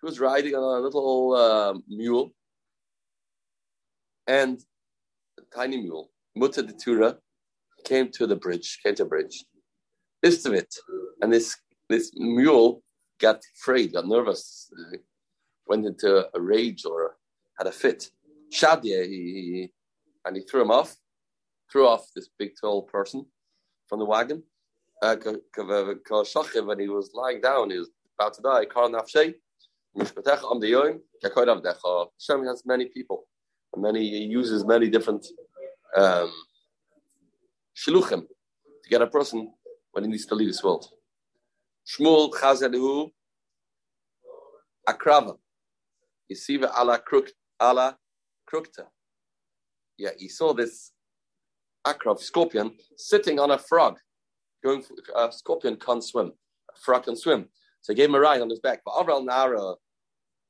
He 0.00 0.04
was 0.04 0.20
riding 0.20 0.54
on 0.54 0.78
a 0.78 0.80
little 0.80 1.34
uh, 1.34 1.74
mule, 1.88 2.32
and 4.26 4.60
a 5.38 5.42
tiny 5.54 5.78
mule, 5.78 6.10
Mutta 6.34 6.62
de 6.62 6.74
Tura, 6.74 7.16
came 7.84 8.10
to 8.12 8.26
the 8.26 8.36
bridge, 8.36 8.78
came 8.82 8.94
to 8.94 9.04
the 9.04 9.08
bridge. 9.08 9.44
This 10.22 10.44
of 10.44 10.52
it, 10.52 10.74
and 11.22 11.32
this 11.32 11.56
this 11.88 12.12
mule 12.16 12.82
got 13.20 13.40
afraid, 13.56 13.92
got 13.92 14.06
nervous, 14.06 14.70
uh, 14.78 14.98
went 15.66 15.86
into 15.86 16.26
a 16.34 16.40
rage 16.40 16.84
or 16.84 17.16
had 17.58 17.66
a 17.66 17.72
fit. 17.72 18.10
Shadia, 18.52 19.04
he, 19.06 19.72
and 20.26 20.36
he 20.36 20.42
threw 20.42 20.60
him 20.62 20.70
off, 20.70 20.94
threw 21.70 21.86
off 21.86 22.06
this 22.14 22.28
big 22.38 22.52
tall 22.60 22.82
person 22.82 23.24
from 23.88 24.00
the 24.00 24.04
wagon, 24.04 24.42
uh, 25.02 25.16
when 25.16 26.78
he 26.78 26.88
was 26.88 27.10
lying 27.14 27.40
down, 27.40 27.70
he 27.70 27.78
was 27.78 27.90
about 28.18 28.34
to 28.34 28.42
die. 28.42 28.66
Hashem 32.18 32.46
has 32.46 32.62
many 32.66 32.86
people, 32.86 33.26
and 33.72 33.82
many 33.82 34.00
he 34.00 34.24
uses 34.24 34.64
many 34.64 34.88
different 34.88 35.26
um, 35.96 36.32
shiluchim 37.76 38.26
to 38.82 38.90
get 38.90 39.02
a 39.02 39.06
person 39.06 39.52
when 39.92 40.04
he 40.04 40.10
needs 40.10 40.26
to 40.26 40.34
leave 40.34 40.48
this 40.48 40.62
world. 40.62 40.86
Shmuel 41.86 42.32
Chazelihu 42.32 43.10
Akrava 44.88 45.36
ala 46.30 47.00
ala 47.62 47.98
krukta. 48.50 48.86
Yeah, 49.98 50.10
he 50.18 50.28
saw 50.28 50.52
this 50.52 50.92
akrav 51.86 52.20
scorpion 52.20 52.72
sitting 52.96 53.38
on 53.38 53.50
a 53.52 53.58
frog 53.58 53.98
going 54.62 54.82
for, 54.82 54.94
a 55.16 55.32
scorpion 55.32 55.76
can't 55.76 56.02
swim, 56.02 56.32
a 56.74 56.78
frog 56.80 57.04
can 57.04 57.16
swim. 57.16 57.48
So 57.80 57.92
he 57.92 57.96
gave 57.96 58.08
him 58.08 58.16
a 58.16 58.20
ride 58.20 58.40
on 58.40 58.50
his 58.50 58.60
back. 58.60 58.80
But 58.84 58.94
Avral 58.94 59.24
Nara, 59.24 59.74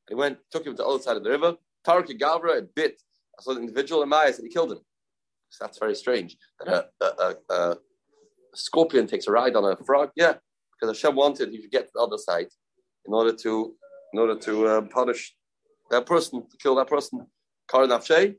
he 0.08 0.14
went, 0.14 0.38
took 0.50 0.66
him 0.66 0.72
to 0.74 0.82
the 0.82 0.88
other 0.88 1.02
side 1.02 1.16
of 1.16 1.24
the 1.24 1.30
river. 1.30 1.56
Tarki 1.86 2.18
Gavra, 2.18 2.58
it 2.58 2.74
bit. 2.74 3.00
So 3.40 3.54
the 3.54 3.60
individual 3.60 4.02
in 4.02 4.08
Maya 4.08 4.32
said 4.32 4.44
he 4.44 4.50
killed 4.50 4.72
him. 4.72 4.80
So 5.50 5.64
that's 5.64 5.78
very 5.78 5.94
strange. 5.94 6.36
That 6.64 6.90
a, 7.00 7.04
a, 7.04 7.34
a, 7.50 7.54
a, 7.54 7.76
scorpion 8.54 9.06
takes 9.06 9.26
a 9.26 9.32
ride 9.32 9.54
on 9.54 9.64
a 9.64 9.76
frog. 9.84 10.10
Yeah, 10.16 10.34
because 10.72 10.96
Hashem 10.96 11.14
wanted 11.14 11.52
you 11.52 11.60
to 11.60 11.68
get 11.68 11.86
to 11.86 11.92
the 11.94 12.00
other 12.00 12.18
side 12.18 12.48
in 13.06 13.12
order 13.12 13.32
to 13.32 13.74
in 14.12 14.18
order 14.18 14.36
to 14.36 14.66
uh, 14.66 14.80
punish 14.82 15.34
that 15.90 16.06
person, 16.06 16.48
to 16.48 16.56
kill 16.56 16.74
that 16.76 16.88
person. 16.88 17.26
Kar 17.68 17.86
nafshay, 17.86 18.36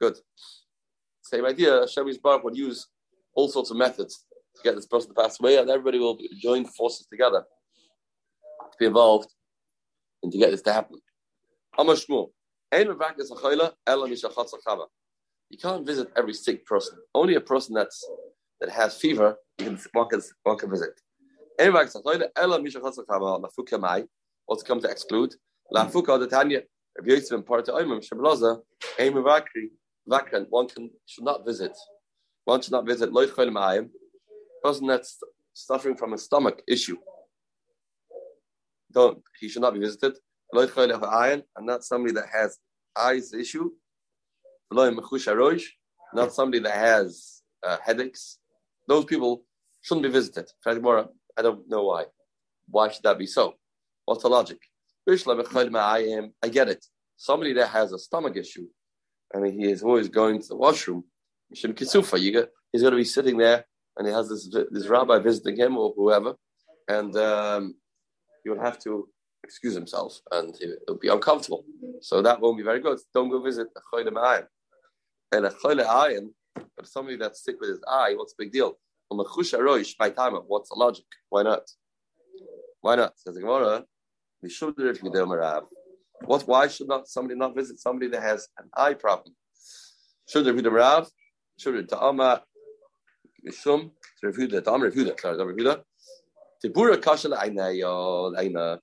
Good. 0.00 0.18
Same 1.22 1.46
idea. 1.46 1.80
Hashem 1.80 2.06
Yisbarach 2.06 2.44
would 2.44 2.56
use 2.56 2.88
all 3.34 3.48
sorts 3.48 3.70
of 3.70 3.76
methods 3.76 4.26
to 4.56 4.62
get 4.62 4.74
this 4.74 4.86
person 4.86 5.14
to 5.14 5.20
pass 5.20 5.40
away, 5.40 5.56
and 5.56 5.70
everybody 5.70 5.98
will 5.98 6.18
join 6.40 6.64
forces 6.64 7.06
together 7.06 7.44
to 8.70 8.78
be 8.78 8.86
involved 8.86 9.30
and 10.22 10.30
to 10.32 10.38
get 10.38 10.50
this 10.50 10.62
to 10.62 10.72
happen. 10.72 10.98
You 15.48 15.58
can't 15.58 15.86
visit 15.86 16.10
every 16.16 16.34
sick 16.34 16.66
person. 16.66 16.98
Only 17.14 17.34
a 17.34 17.40
person 17.40 17.74
that's 17.74 18.04
that 18.60 18.70
has 18.70 18.96
fever, 18.96 19.36
you 19.58 19.66
can 19.66 19.78
one 19.92 20.08
can, 20.08 20.22
one 20.44 20.56
can 20.56 20.70
visit. 20.70 21.00
What's 24.46 24.62
come 24.62 24.80
to 24.80 24.88
exclude? 24.88 25.34
Rabbi 26.98 27.10
Yosef 27.12 27.32
and 27.32 27.46
part 27.46 27.68
of 27.68 27.74
Oimim, 27.76 28.06
Shablaza, 28.06 28.60
Aim 28.98 29.14
Vakri, 29.14 29.70
Vakran, 30.08 30.46
one 30.50 30.68
can 30.68 30.90
should 31.06 31.24
not 31.24 31.44
visit. 31.46 31.76
One 32.44 32.60
should 32.60 32.72
not 32.72 32.86
visit 32.86 33.10
Loich 33.10 33.30
Cholim 33.30 33.54
Ayim, 33.54 33.88
person 34.62 34.86
that's 34.86 35.18
suffering 35.54 35.96
from 35.96 36.12
a 36.12 36.18
stomach 36.18 36.60
issue. 36.68 36.96
Don't 38.92 39.22
he 39.40 39.48
should 39.48 39.62
not 39.62 39.74
be 39.74 39.80
visited. 39.80 40.18
Loich 40.54 40.70
Cholim 40.70 41.42
and 41.56 41.66
not 41.66 41.84
somebody 41.84 42.12
that 42.14 42.26
has 42.32 42.58
eyes 42.96 43.32
issue. 43.32 43.70
Not 44.70 46.32
somebody 46.32 46.62
that 46.62 46.74
has 46.74 47.42
uh, 47.66 47.76
headaches. 47.84 48.38
Those 48.88 49.04
people 49.04 49.44
shouldn't 49.82 50.04
be 50.04 50.10
visited. 50.10 50.50
I 50.66 51.42
don't 51.42 51.68
know 51.68 51.84
why. 51.84 52.04
Why 52.68 52.90
should 52.90 53.02
that 53.04 53.18
be 53.18 53.26
so? 53.26 53.54
What's 54.04 54.22
the 54.22 54.28
logic? 54.28 54.58
I 56.42 56.48
get 56.48 56.68
it. 56.68 56.84
Somebody 57.16 57.52
that 57.54 57.68
has 57.68 57.92
a 57.92 57.98
stomach 57.98 58.36
issue 58.36 58.66
and 59.32 59.46
he 59.46 59.70
is 59.70 59.82
always 59.82 60.08
going 60.08 60.40
to 60.40 60.48
the 60.48 60.56
washroom, 60.56 61.04
he's 61.50 61.62
going 61.62 61.74
to 61.74 62.96
be 62.96 63.04
sitting 63.04 63.36
there 63.38 63.64
and 63.96 64.06
he 64.06 64.12
has 64.12 64.28
this, 64.28 64.48
this 64.70 64.88
rabbi 64.88 65.18
visiting 65.18 65.56
him 65.56 65.76
or 65.76 65.92
whoever, 65.96 66.34
and 66.88 67.14
um, 67.16 67.74
he 68.42 68.50
will 68.50 68.60
have 68.60 68.78
to 68.80 69.08
excuse 69.44 69.74
himself 69.74 70.18
and 70.30 70.54
he'll 70.58 70.98
be 70.98 71.08
uncomfortable. 71.08 71.64
So 72.00 72.22
that 72.22 72.40
won't 72.40 72.56
be 72.56 72.62
very 72.62 72.80
good. 72.80 72.98
Don't 73.14 73.30
go 73.30 73.42
visit 73.42 73.68
a. 73.76 74.46
And 75.32 75.46
a 75.46 75.50
but 76.76 76.86
somebody 76.86 77.16
that's 77.16 77.44
sick 77.44 77.56
with 77.60 77.70
his 77.70 77.80
eye, 77.88 78.14
what's 78.16 78.34
the 78.34 78.44
big 78.44 78.52
deal? 78.52 78.78
What's 79.08 79.50
the 80.70 80.76
logic? 80.76 81.04
Why 81.28 81.42
not? 81.42 81.62
Why 82.80 82.96
not? 82.96 83.18
Says 83.18 83.34
the 83.34 83.40
Gemara. 83.40 83.84
What? 86.24 86.42
Why 86.42 86.68
should 86.68 86.88
not 86.88 87.08
somebody 87.08 87.38
not 87.38 87.54
visit 87.54 87.78
somebody 87.80 88.08
that 88.10 88.22
has 88.22 88.48
an 88.58 88.68
eye 88.76 88.94
problem? 88.94 89.34
Should 90.28 90.44
be 90.54 90.62
the 90.62 90.70
Rav? 90.70 91.08
Should 91.58 91.76
it 91.76 91.88
Ta'ama 91.88 92.42
Mishum? 93.46 93.90
Refuda 94.24 94.62
Ta'ama 94.64 94.90
Refuda. 94.90 95.20
Sorry, 95.20 95.36
Refuda. 95.36 95.82
Tibura 96.64 96.96
Kashal 96.96 97.36
Aina. 97.40 98.80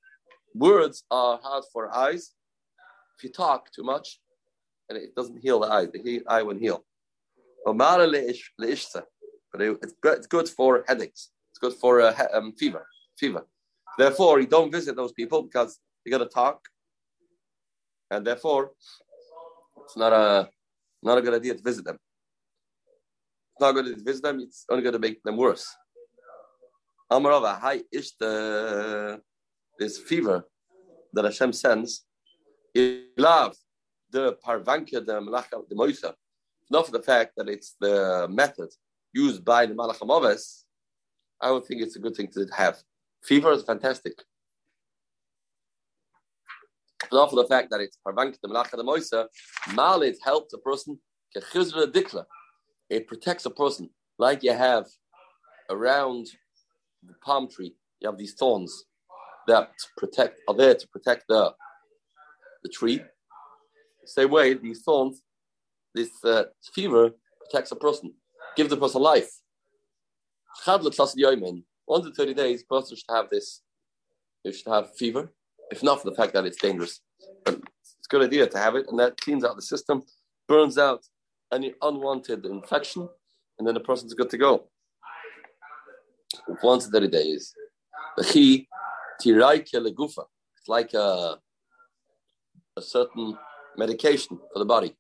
Words 0.53 1.03
are 1.11 1.39
hard 1.41 1.63
for 1.71 1.95
eyes. 1.95 2.33
If 3.17 3.23
you 3.23 3.31
talk 3.31 3.71
too 3.71 3.83
much, 3.83 4.19
and 4.89 4.97
it 4.97 5.15
doesn't 5.15 5.39
heal 5.39 5.59
the 5.59 5.67
eye, 5.67 5.85
the 5.85 6.23
eye 6.27 6.43
won't 6.43 6.59
heal. 6.59 6.83
But 7.65 9.61
it's 9.61 10.27
good 10.27 10.49
for 10.49 10.83
headaches. 10.87 11.31
It's 11.51 11.59
good 11.59 11.73
for 11.73 12.01
uh, 12.01 12.13
um, 12.33 12.53
fever. 12.53 12.87
Fever. 13.17 13.45
Therefore, 14.00 14.39
you 14.39 14.48
don't 14.48 14.72
visit 14.72 14.96
those 14.96 15.12
people 15.12 15.41
because 15.44 15.77
you 16.06 16.10
got 16.10 16.20
to 16.20 16.32
talk, 16.41 16.58
and 18.10 18.25
therefore, 18.25 18.72
it's 19.84 19.98
not 19.98 20.13
a 20.13 20.50
not 21.03 21.18
a 21.18 21.22
good 21.22 21.33
idea 21.33 21.53
to 21.55 21.62
visit 21.62 21.83
them. 21.83 21.98
It's 23.51 23.62
not 23.62 23.74
good 23.74 23.88
to 23.98 24.01
visit 24.01 24.24
them. 24.24 24.40
It's 24.40 24.66
only 24.70 24.83
going 24.83 24.94
to 24.94 25.00
make 25.07 25.22
them 25.24 25.35
worse. 25.35 25.68
Amarava, 27.12 27.59
hi 27.59 27.81
ishta, 27.94 29.20
this 29.77 29.98
fever 29.98 30.46
that 31.12 31.25
Hashem 31.25 31.51
sends. 31.51 32.05
Ilav, 32.74 33.53
the 34.09 34.38
parvanka, 34.42 35.01
the 35.01 35.20
malacha, 35.20 35.68
the 35.68 35.75
moisa. 35.75 36.14
Not 36.72 36.85
for 36.85 36.94
the 36.94 37.03
fact 37.03 37.33
that 37.35 37.50
it's 37.50 37.75
the 37.81 38.29
method 38.29 38.70
used 39.12 39.44
by 39.44 39.66
the 39.66 39.74
malachamaves. 39.74 40.64
I 41.42 41.48
don't 41.48 41.66
think 41.68 41.81
it's 41.81 41.98
a 41.98 42.00
good 42.00 42.16
thing 42.16 42.29
to 42.35 42.48
have. 42.55 42.77
Fever 43.24 43.51
is 43.51 43.64
fantastic. 43.64 44.14
Not 47.12 47.29
for 47.29 47.38
the 47.38 47.48
fact 47.48 47.70
that 47.72 47.82
it's 47.82 47.98
parvank 48.05 48.38
the 48.42 48.50
malacha 48.50 48.72
the 48.72 48.84
moisa, 48.84 49.27
malit 49.70 50.16
helps 50.24 50.53
a 50.53 50.58
person 50.58 51.00
dikla. 51.36 52.25
It 52.90 53.08
protects 53.08 53.46
a 53.46 53.50
person 53.50 53.90
like 54.18 54.44
you 54.44 54.53
have 54.53 54.86
around 55.70 56.27
the 57.03 57.14
palm 57.24 57.48
tree. 57.50 57.75
You 58.00 58.10
have 58.10 58.18
these 58.18 58.34
thorns 58.34 58.86
that 59.48 59.72
protect 59.98 60.42
are 60.48 60.55
there 60.55 60.75
to 60.75 60.88
protect 60.88 61.25
the 61.27 61.53
the 62.64 62.70
tree. 62.70 63.01
Same 64.05 64.32
way, 64.32 64.53
these 64.55 64.82
thorns, 64.82 65.22
this 65.94 66.10
uh, 66.24 66.46
fever 66.74 67.12
protects 67.40 67.72
a 67.72 67.75
person, 67.75 68.14
gives 68.55 68.70
the 68.70 68.77
person 68.77 69.01
life. 69.01 69.29
Once 70.66 70.96
in 72.05 72.13
30 72.13 72.33
days, 72.35 72.63
person 72.63 72.95
should 72.95 73.15
have 73.15 73.29
this. 73.29 73.61
You 74.43 74.53
should 74.53 74.67
have 74.67 74.95
fever, 74.95 75.33
if 75.71 75.83
not 75.83 76.01
for 76.01 76.09
the 76.09 76.15
fact 76.15 76.33
that 76.33 76.45
it's 76.45 76.61
dangerous. 76.61 77.01
But 77.43 77.55
it's 77.55 78.07
a 78.07 78.09
good 78.09 78.23
idea 78.23 78.47
to 78.47 78.57
have 78.57 78.75
it, 78.75 78.85
and 78.89 78.99
that 78.99 79.19
cleans 79.19 79.43
out 79.43 79.55
the 79.55 79.61
system, 79.61 80.03
burns 80.47 80.77
out 80.77 81.03
any 81.51 81.73
unwanted 81.81 82.45
infection, 82.45 83.09
and 83.57 83.67
then 83.67 83.73
the 83.73 83.79
person's 83.79 84.13
good 84.13 84.29
to 84.29 84.37
go. 84.37 84.69
Once 86.63 86.85
in 86.85 86.91
30 86.91 87.07
days. 87.07 87.53
It's 90.57 90.67
like 90.67 90.93
a, 90.93 91.39
a 92.77 92.81
certain 92.81 93.37
medication 93.77 94.39
for 94.53 94.59
the 94.59 94.65
body. 94.65 94.95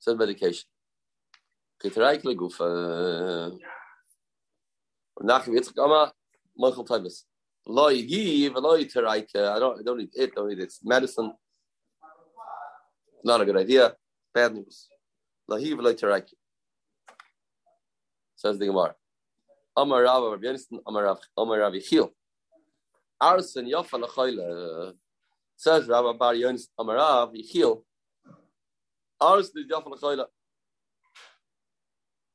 Certain 0.00 0.18
medication. 0.18 0.64
Nachem 5.22 5.54
Yitzchak 5.54 5.82
Amma, 5.82 6.12
Michael 6.56 6.84
Timus. 6.84 7.24
Lo 7.66 7.90
Yigiv, 7.90 8.54
Lo 8.54 8.78
Yiteraike. 8.78 9.36
I 9.36 9.58
don't, 9.58 9.80
I 9.80 9.82
don't 9.82 9.98
need 9.98 10.10
it, 10.14 10.34
don't 10.34 10.48
need 10.48 10.58
it. 10.58 10.64
It's 10.64 10.84
medicine. 10.84 11.32
Not 13.24 13.40
a 13.40 13.44
good 13.44 13.56
idea. 13.56 13.94
Bad 14.32 14.54
news. 14.54 14.88
Lo 15.48 15.58
Yigiv, 15.58 15.80
Lo 15.82 15.92
Yiteraike. 15.92 16.32
Says 18.36 18.58
the 18.58 18.66
Gemara. 18.66 18.94
Amar 19.76 20.02
Rav, 20.02 20.32
Rav 20.32 20.40
Yoniston, 20.40 20.80
Amar 20.86 21.04
Rav, 21.04 21.18
Amar 21.36 21.58
Rav 21.60 21.72
Yichil. 21.72 22.10
Arson 23.20 23.66
Yofa 23.66 24.02
Lachoyle. 24.02 24.94
Says 25.56 25.86
Rav 25.88 26.18
Bar 26.18 26.34
Yoniston, 26.34 26.68
Amar 26.78 26.96
Rav 26.96 27.32
Yichil. 27.32 27.82
Arson 29.20 29.66
Yofa 29.70 29.86
Lachoyle. 29.86 30.26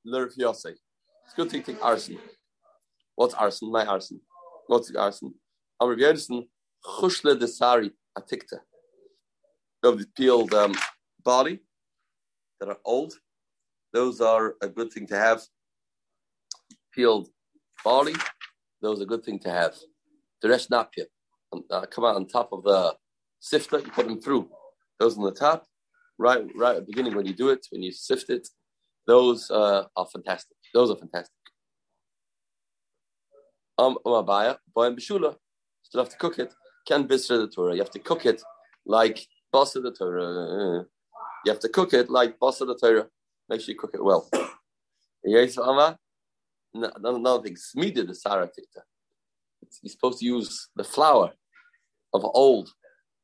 Lerf 0.07 0.37
Yosei. 0.37 0.75
It's 1.25 1.33
good 1.35 1.49
to 1.49 1.61
take 1.61 1.83
arson. 1.83 2.17
What's 3.19 3.33
arson? 3.33 3.69
My 3.69 3.85
arson. 3.85 4.21
What's 4.67 4.95
arson? 4.95 5.33
Amr 5.81 5.97
Yerson, 5.97 6.47
chushle 6.85 7.37
de 7.37 7.49
sari 7.49 7.91
atikta. 8.17 8.59
Of 9.83 9.99
the 9.99 10.05
peeled 10.15 10.53
um, 10.53 10.73
body 11.25 11.59
that 12.61 12.69
are 12.69 12.77
old, 12.85 13.15
those 13.91 14.21
are 14.21 14.55
a 14.61 14.69
good 14.69 14.93
thing 14.93 15.05
to 15.07 15.17
have. 15.17 15.41
Peeled 16.95 17.27
body, 17.83 18.15
those 18.81 19.01
are 19.01 19.03
a 19.03 19.07
good 19.07 19.25
thing 19.25 19.39
to 19.39 19.51
have. 19.51 19.75
The 20.41 20.47
rest 20.47 20.69
napia, 20.69 21.07
uh, 21.71 21.85
come 21.87 22.05
out 22.05 22.15
on 22.15 22.25
top 22.25 22.53
of 22.53 22.63
the 22.63 22.95
sifter, 23.41 23.79
you 23.79 23.91
put 23.91 24.07
them 24.07 24.21
through. 24.21 24.49
Those 24.97 25.17
on 25.17 25.25
the 25.25 25.33
top, 25.33 25.65
right, 26.17 26.45
right 26.55 26.77
at 26.77 26.85
the 26.85 26.91
beginning 26.93 27.17
when 27.17 27.25
you 27.25 27.33
do 27.33 27.49
it, 27.49 27.67
when 27.71 27.83
you 27.83 27.91
sift 27.91 28.29
it, 28.29 28.47
those 29.07 29.51
uh, 29.51 29.83
are 29.97 30.07
fantastic. 30.07 30.55
Those 30.73 30.89
are 30.89 30.95
fantastic. 30.95 31.33
Um, 33.79 33.97
um 34.05 34.13
uh, 34.13 34.21
Abaya, 34.21 34.57
boy 34.75 34.89
bishula. 34.91 35.35
Still 35.83 36.01
have 36.03 36.09
to 36.09 36.17
cook 36.17 36.37
it. 36.37 36.53
Can 36.85 37.07
bisra 37.07 37.37
the 37.37 37.47
Torah. 37.47 37.73
You 37.73 37.79
have 37.79 37.91
to 37.91 37.99
cook 37.99 38.25
it 38.25 38.43
like 38.85 39.25
basa 39.53 39.81
the 39.81 39.91
Torah. 39.91 40.85
You 41.45 41.51
have 41.51 41.61
to 41.61 41.69
cook 41.69 41.93
it 41.93 42.09
like 42.09 42.37
basa 42.39 42.67
the 42.67 42.75
Torah. 42.75 43.07
Make 43.47 43.61
sure 43.61 43.73
you 43.73 43.79
cook 43.79 43.93
it 43.93 44.03
well. 44.03 44.29
Yes, 45.21 45.57
Ama. 45.57 45.97
Another 46.73 47.43
thing, 47.43 47.57
smida 47.57 48.07
the 48.07 48.15
Sarah 48.15 48.47
tikta. 48.47 48.83
You're 49.83 49.91
supposed 49.91 50.19
to 50.19 50.25
use 50.25 50.69
the 50.77 50.83
flour 50.85 51.33
of 52.13 52.23
old 52.23 52.69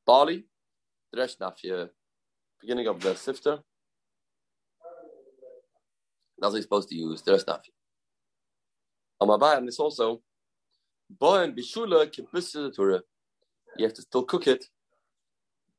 barley, 0.06 0.46
dresh 1.14 1.36
beginning 2.62 2.88
of 2.88 3.00
the 3.00 3.16
sifter. 3.16 3.60
That's 6.38 6.52
what 6.52 6.54
you're 6.54 6.62
supposed 6.64 6.90
to 6.90 6.96
use, 6.96 7.22
dresh 7.22 7.44
nafia. 7.44 7.72
Um, 9.22 9.30
uh, 9.30 9.38
Amabaya, 9.38 9.58
and 9.60 9.68
this 9.70 9.80
also 9.80 10.22
Boyan 11.12 11.56
bishula 11.56 12.08
kibisa 12.08 12.74
Torah. 12.76 13.02
You 13.78 13.86
have 13.86 13.94
to 13.94 14.02
still 14.02 14.24
cook 14.24 14.48
it 14.48 14.66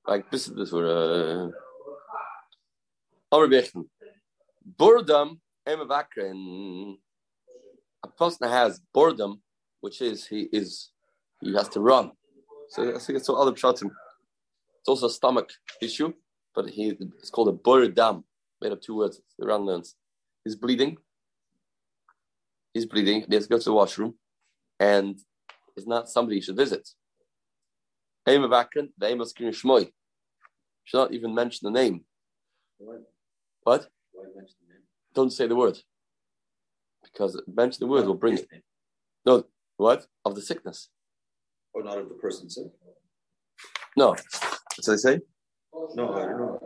like 0.06 0.30
the 0.30 0.66
Torah. 0.70 1.50
Amr 3.32 3.48
Bechn. 3.48 3.84
Boredom, 4.64 5.40
Emavakrin. 5.66 6.96
A 8.04 8.08
person 8.08 8.48
has 8.48 8.80
boredom, 8.92 9.42
which 9.80 10.00
is 10.00 10.26
he 10.26 10.48
is 10.52 10.90
he 11.40 11.54
has 11.54 11.68
to 11.70 11.80
run. 11.80 12.12
So 12.70 12.94
I 12.94 12.98
think 12.98 13.18
it's 13.18 13.26
some 13.26 13.36
other 13.36 13.52
pshatim. 13.52 13.90
It's 14.80 14.88
also 14.88 15.06
a 15.06 15.10
stomach 15.10 15.50
issue, 15.80 16.12
but 16.54 16.68
he 16.68 16.96
it's 17.18 17.30
called 17.30 17.48
a 17.48 17.52
boredom, 17.52 18.24
made 18.60 18.72
of 18.72 18.80
two 18.80 18.96
words. 18.96 19.20
The 19.38 19.46
Ran 19.46 19.60
learns. 19.62 19.96
He's 20.44 20.56
bleeding. 20.56 20.98
He's 22.74 22.86
bleeding. 22.86 23.24
He 23.28 23.34
has 23.34 23.44
to 23.44 23.50
go 23.50 23.58
to 23.58 23.64
the 23.64 23.72
washroom, 23.72 24.14
and 24.78 25.18
it's 25.76 25.86
not 25.86 26.08
somebody 26.08 26.36
you 26.36 26.42
should 26.42 26.56
visit. 26.56 26.88
Emavakrin, 28.26 28.88
the 28.98 29.06
Amos 29.06 29.32
Shmoy. 29.32 29.90
Should 30.84 30.98
not 30.98 31.12
even 31.12 31.34
mention 31.34 31.66
the 31.72 31.78
name. 31.78 32.04
What? 32.78 33.02
What? 33.62 33.88
Mention 34.14 34.56
the 34.66 34.74
name? 34.74 34.82
Don't 35.14 35.30
say 35.32 35.46
the 35.46 35.56
word. 35.56 35.78
Because 37.04 37.40
mention 37.46 37.80
the 37.80 37.86
word 37.86 38.06
will 38.06 38.14
bring 38.14 38.34
it. 38.38 38.46
name. 38.50 38.62
No, 39.24 39.44
what? 39.76 40.06
Of 40.24 40.34
the 40.34 40.42
sickness. 40.42 40.88
Or 41.72 41.82
not 41.82 41.98
of 41.98 42.08
the 42.08 42.14
person 42.14 42.48
sick? 42.50 42.66
No. 43.96 44.14
That's 44.14 44.88
what 44.88 44.94
they 44.94 44.96
say? 44.96 45.20
No, 45.94 46.14
I 46.14 46.20
don't 46.26 46.38
know. 46.38 46.60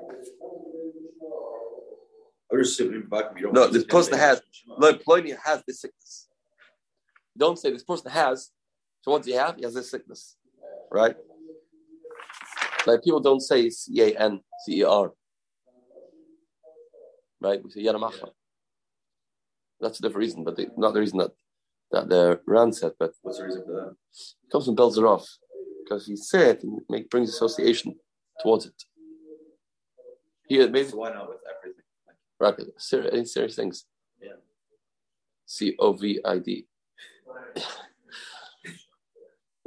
I 2.53 2.57
just 2.57 2.77
simply 2.77 2.99
back 3.01 3.27
you 3.37 3.45
don't 3.45 3.55
No, 3.55 3.61
mention 3.63 3.75
this 3.75 3.85
person 3.85 4.19
has- 4.19 4.43
Look, 4.67 5.05
Pliny 5.05 5.35
has 5.45 5.63
this 5.67 5.81
sickness. 5.81 6.29
Don't 7.37 7.59
say 7.59 7.73
this 7.73 7.85
person 7.85 8.11
has. 8.11 8.51
So 9.03 9.13
what 9.13 9.19
does 9.19 9.27
he 9.27 9.33
have? 9.33 9.57
He 9.57 9.63
has 9.63 9.75
this 9.75 9.91
sickness. 9.91 10.37
Right? 10.91 11.17
Like 12.87 13.03
people 13.03 13.21
don't 13.21 13.41
say 13.41 13.71
C 13.71 14.01
A 14.03 14.19
N 14.19 14.41
C 14.65 14.81
E 14.81 14.85
R. 14.85 15.13
Right? 17.41 17.63
We 17.63 17.71
say 17.71 17.83
Yanamachma. 17.83 18.31
That's 19.81 19.99
a 19.99 20.03
different 20.03 20.19
reason, 20.19 20.45
but 20.45 20.57
they, 20.57 20.69
not 20.77 20.93
the 20.93 21.01
reason 21.01 21.19
that 21.19 21.31
that 21.93 22.09
the 22.09 22.41
Ran 22.47 22.73
said, 22.73 22.93
but 22.99 23.13
What's 23.23 23.39
the 23.39 23.45
reason 23.45 23.65
for 23.65 23.73
that? 23.73 23.97
it 24.45 24.53
comes 24.53 24.67
from 24.67 24.77
Belzerov. 24.77 25.27
Because 25.85 26.07
he 26.07 26.17
said 26.17 26.59
it 26.63 26.65
make, 26.89 27.11
brings 27.11 27.31
association 27.31 27.97
towards 28.43 28.67
it. 28.67 28.85
Here, 30.47 30.69
maybe 30.69 30.89
So 30.89 30.99
why 30.99 31.11
not 31.11 31.29
with 31.29 31.39
everything? 31.49 31.85
Right, 32.39 32.55
serious, 32.79 33.13
any 33.13 33.25
serious 33.25 33.57
things. 33.57 33.87
Yeah. 34.23 34.37
C 35.47 35.75
O 35.79 35.93
V 35.93 36.21
I 36.25 36.39
D. 36.39 36.67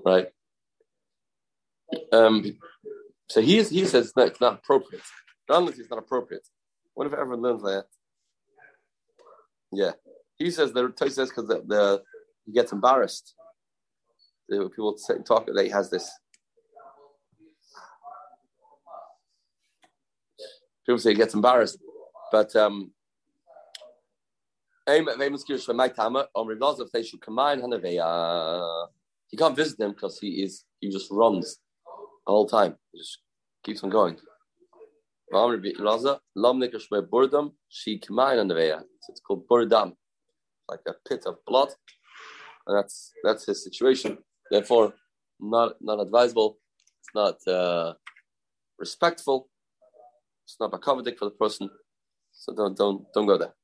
right. 0.05 0.27
Um. 2.11 2.57
So 3.29 3.41
he 3.41 3.57
is, 3.57 3.69
he 3.69 3.85
says 3.85 4.13
no, 4.15 4.23
it's 4.23 4.41
not 4.41 4.55
appropriate. 4.55 5.03
Unless 5.49 5.79
it's 5.79 5.89
not 5.89 5.99
appropriate. 5.99 6.47
What 6.93 7.07
if 7.07 7.13
everyone 7.13 7.41
learns 7.41 7.63
that? 7.63 7.85
Yeah. 9.71 9.91
He 10.37 10.51
says 10.51 10.73
the 10.73 10.89
Toy 10.89 11.09
says 11.09 11.29
because 11.29 11.47
the, 11.47 11.63
the 11.65 12.03
he 12.45 12.51
gets 12.51 12.71
embarrassed. 12.71 13.33
The 14.49 14.69
people 14.69 14.97
talk 15.25 15.47
that 15.47 15.63
he 15.63 15.69
has 15.69 15.89
this. 15.89 16.11
People 20.85 20.99
say 20.99 21.11
he 21.11 21.15
gets 21.15 21.33
embarrassed, 21.33 21.79
but 22.31 22.53
um, 22.57 22.91
Aim 22.91 22.91
at 22.91 22.91
Vemus 22.91 22.91
Kirish 22.91 22.99
for 23.01 24.01
my 24.01 24.01
Tama, 24.01 24.27
on 24.27 24.51
Rivaz 24.51 24.71
if 24.71 24.72
they 26.91 27.03
should. 27.03 27.21
You 29.31 29.37
can't 29.37 29.55
visit 29.55 29.77
them 29.77 29.91
because 29.91 30.19
he 30.19 30.43
is 30.43 30.65
he 30.79 30.89
just 30.89 31.09
runs 31.11 31.57
all 31.85 32.11
the 32.25 32.31
whole 32.31 32.47
time. 32.47 32.75
He 32.91 32.99
just 32.99 33.19
keeps 33.63 33.83
on 33.83 33.89
going. 33.89 34.17
It's 39.09 39.21
called 39.25 39.47
Burdam, 39.47 39.95
like 40.69 40.81
a 40.87 40.93
pit 41.07 41.23
of 41.25 41.37
blood. 41.47 41.69
And 42.67 42.77
that's 42.77 43.11
that's 43.23 43.45
his 43.45 43.63
situation. 43.63 44.17
Therefore, 44.51 44.93
not 45.39 45.75
not 45.81 45.99
advisable. 45.99 46.59
It's 46.99 47.09
not 47.15 47.47
uh, 47.51 47.93
respectful. 48.77 49.49
It's 50.45 50.57
not 50.59 50.73
a 50.73 50.75
accommodating 50.75 51.17
for 51.17 51.25
the 51.25 51.31
person. 51.31 51.69
So 52.31 52.53
don't 52.53 52.77
don't 52.77 53.05
don't 53.13 53.25
go 53.25 53.37
there. 53.37 53.55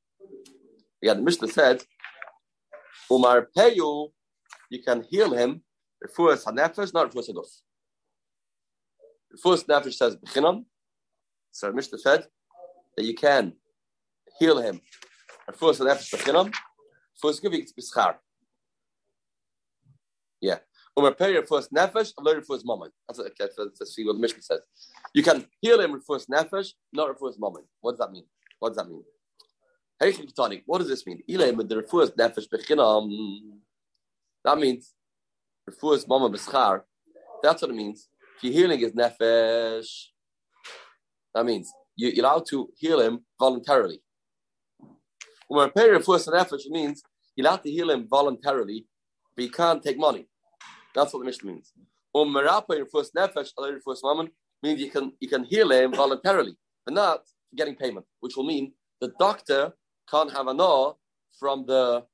Yeah, 1.01 1.13
the 1.13 1.21
Mishnah 1.21 1.47
said, 1.47 1.83
Umar 3.11 3.47
Peyu, 3.55 4.11
you 4.69 4.83
can 4.83 5.03
heal 5.09 5.33
him. 5.33 5.63
Refuas 6.05 6.43
hanefesh, 6.45 6.93
not 6.93 7.11
refuas 7.11 7.29
haduf. 7.29 7.47
Refuas 9.33 9.63
nefesh 9.65 9.93
says 9.93 10.15
b'chinam. 10.15 10.65
So 11.51 11.67
the 11.67 11.73
Mishnah 11.73 11.97
said 11.99 12.27
that 12.95 13.05
you 13.05 13.13
can 13.13 13.53
heal 14.37 14.59
him. 14.59 14.81
Refuas 15.49 15.79
hanefesh 15.79 16.13
b'chinam. 16.13 16.53
Refuas 17.23 17.41
givik 17.41 17.61
it's 17.61 17.73
b'schar. 17.73 18.15
Yeah. 20.41 20.59
Umar 20.97 21.13
Peyu 21.13 21.41
refuas 21.41 21.69
nefesh, 21.69 22.13
alo 22.19 22.39
refuas 22.39 22.61
mammon. 22.65 22.91
That's 23.07 23.19
what 23.19 23.37
the 23.37 24.13
Mishnah 24.19 24.41
says. 24.41 24.59
You 25.13 25.23
can 25.23 25.45
heal 25.61 25.79
him 25.79 25.99
refuas 25.99 26.27
nefesh, 26.29 26.73
not 26.91 27.17
refuas 27.17 27.35
mammon. 27.39 27.63
What 27.81 27.93
does 27.93 27.99
that 27.99 28.11
mean? 28.11 28.25
What 28.59 28.69
does 28.69 28.77
that 28.77 28.89
mean? 28.89 29.03
What 29.99 30.77
does 30.79 30.87
this 30.87 31.05
mean? 31.05 31.21
That 34.45 34.57
means 34.57 34.93
refuas 35.69 36.07
mama 36.07 36.29
b'schar. 36.29 36.83
That's 37.43 37.61
what 37.61 37.71
it 37.71 37.73
means. 37.73 38.07
If 38.37 38.43
you're 38.43 38.53
healing 38.53 38.79
his 38.79 38.93
nefesh, 38.93 39.89
that 41.33 41.45
means 41.45 41.71
you- 41.97 42.09
you're 42.09 42.25
allowed 42.25 42.45
to 42.47 42.71
heal 42.77 43.01
him 43.01 43.25
voluntarily. 43.37 44.01
When 45.49 45.65
we 45.67 45.71
pay 45.71 45.89
refuas 45.89 46.27
nefesh, 46.27 46.65
it 46.65 46.71
means 46.71 47.01
you're 47.35 47.45
allowed 47.47 47.63
to 47.63 47.71
heal 47.71 47.89
him 47.89 48.07
voluntarily, 48.07 48.87
but 49.35 49.43
you 49.43 49.51
can't 49.51 49.83
take 49.83 49.97
money. 49.97 50.29
That's 50.95 51.11
what 51.13 51.19
the 51.19 51.25
mission 51.25 51.49
means. 51.49 51.73
Um, 52.15 52.33
refuas 52.33 53.09
nefesh, 53.17 53.51
refuas 53.57 53.99
mammon 54.01 54.31
means 54.63 54.79
you 54.79 54.89
can 54.91 55.11
you 55.19 55.27
can 55.27 55.43
heal 55.43 55.69
him 55.71 55.91
voluntarily, 55.91 56.57
but 56.85 56.93
not 56.93 57.21
getting 57.53 57.75
payment, 57.75 58.05
which 58.21 58.37
will 58.37 58.45
mean 58.45 58.73
the 59.01 59.09
doctor 59.19 59.73
can't 60.09 60.31
have 60.31 60.47
a 60.47 60.53
no 60.53 60.97
from 61.39 61.65
the 61.65 62.05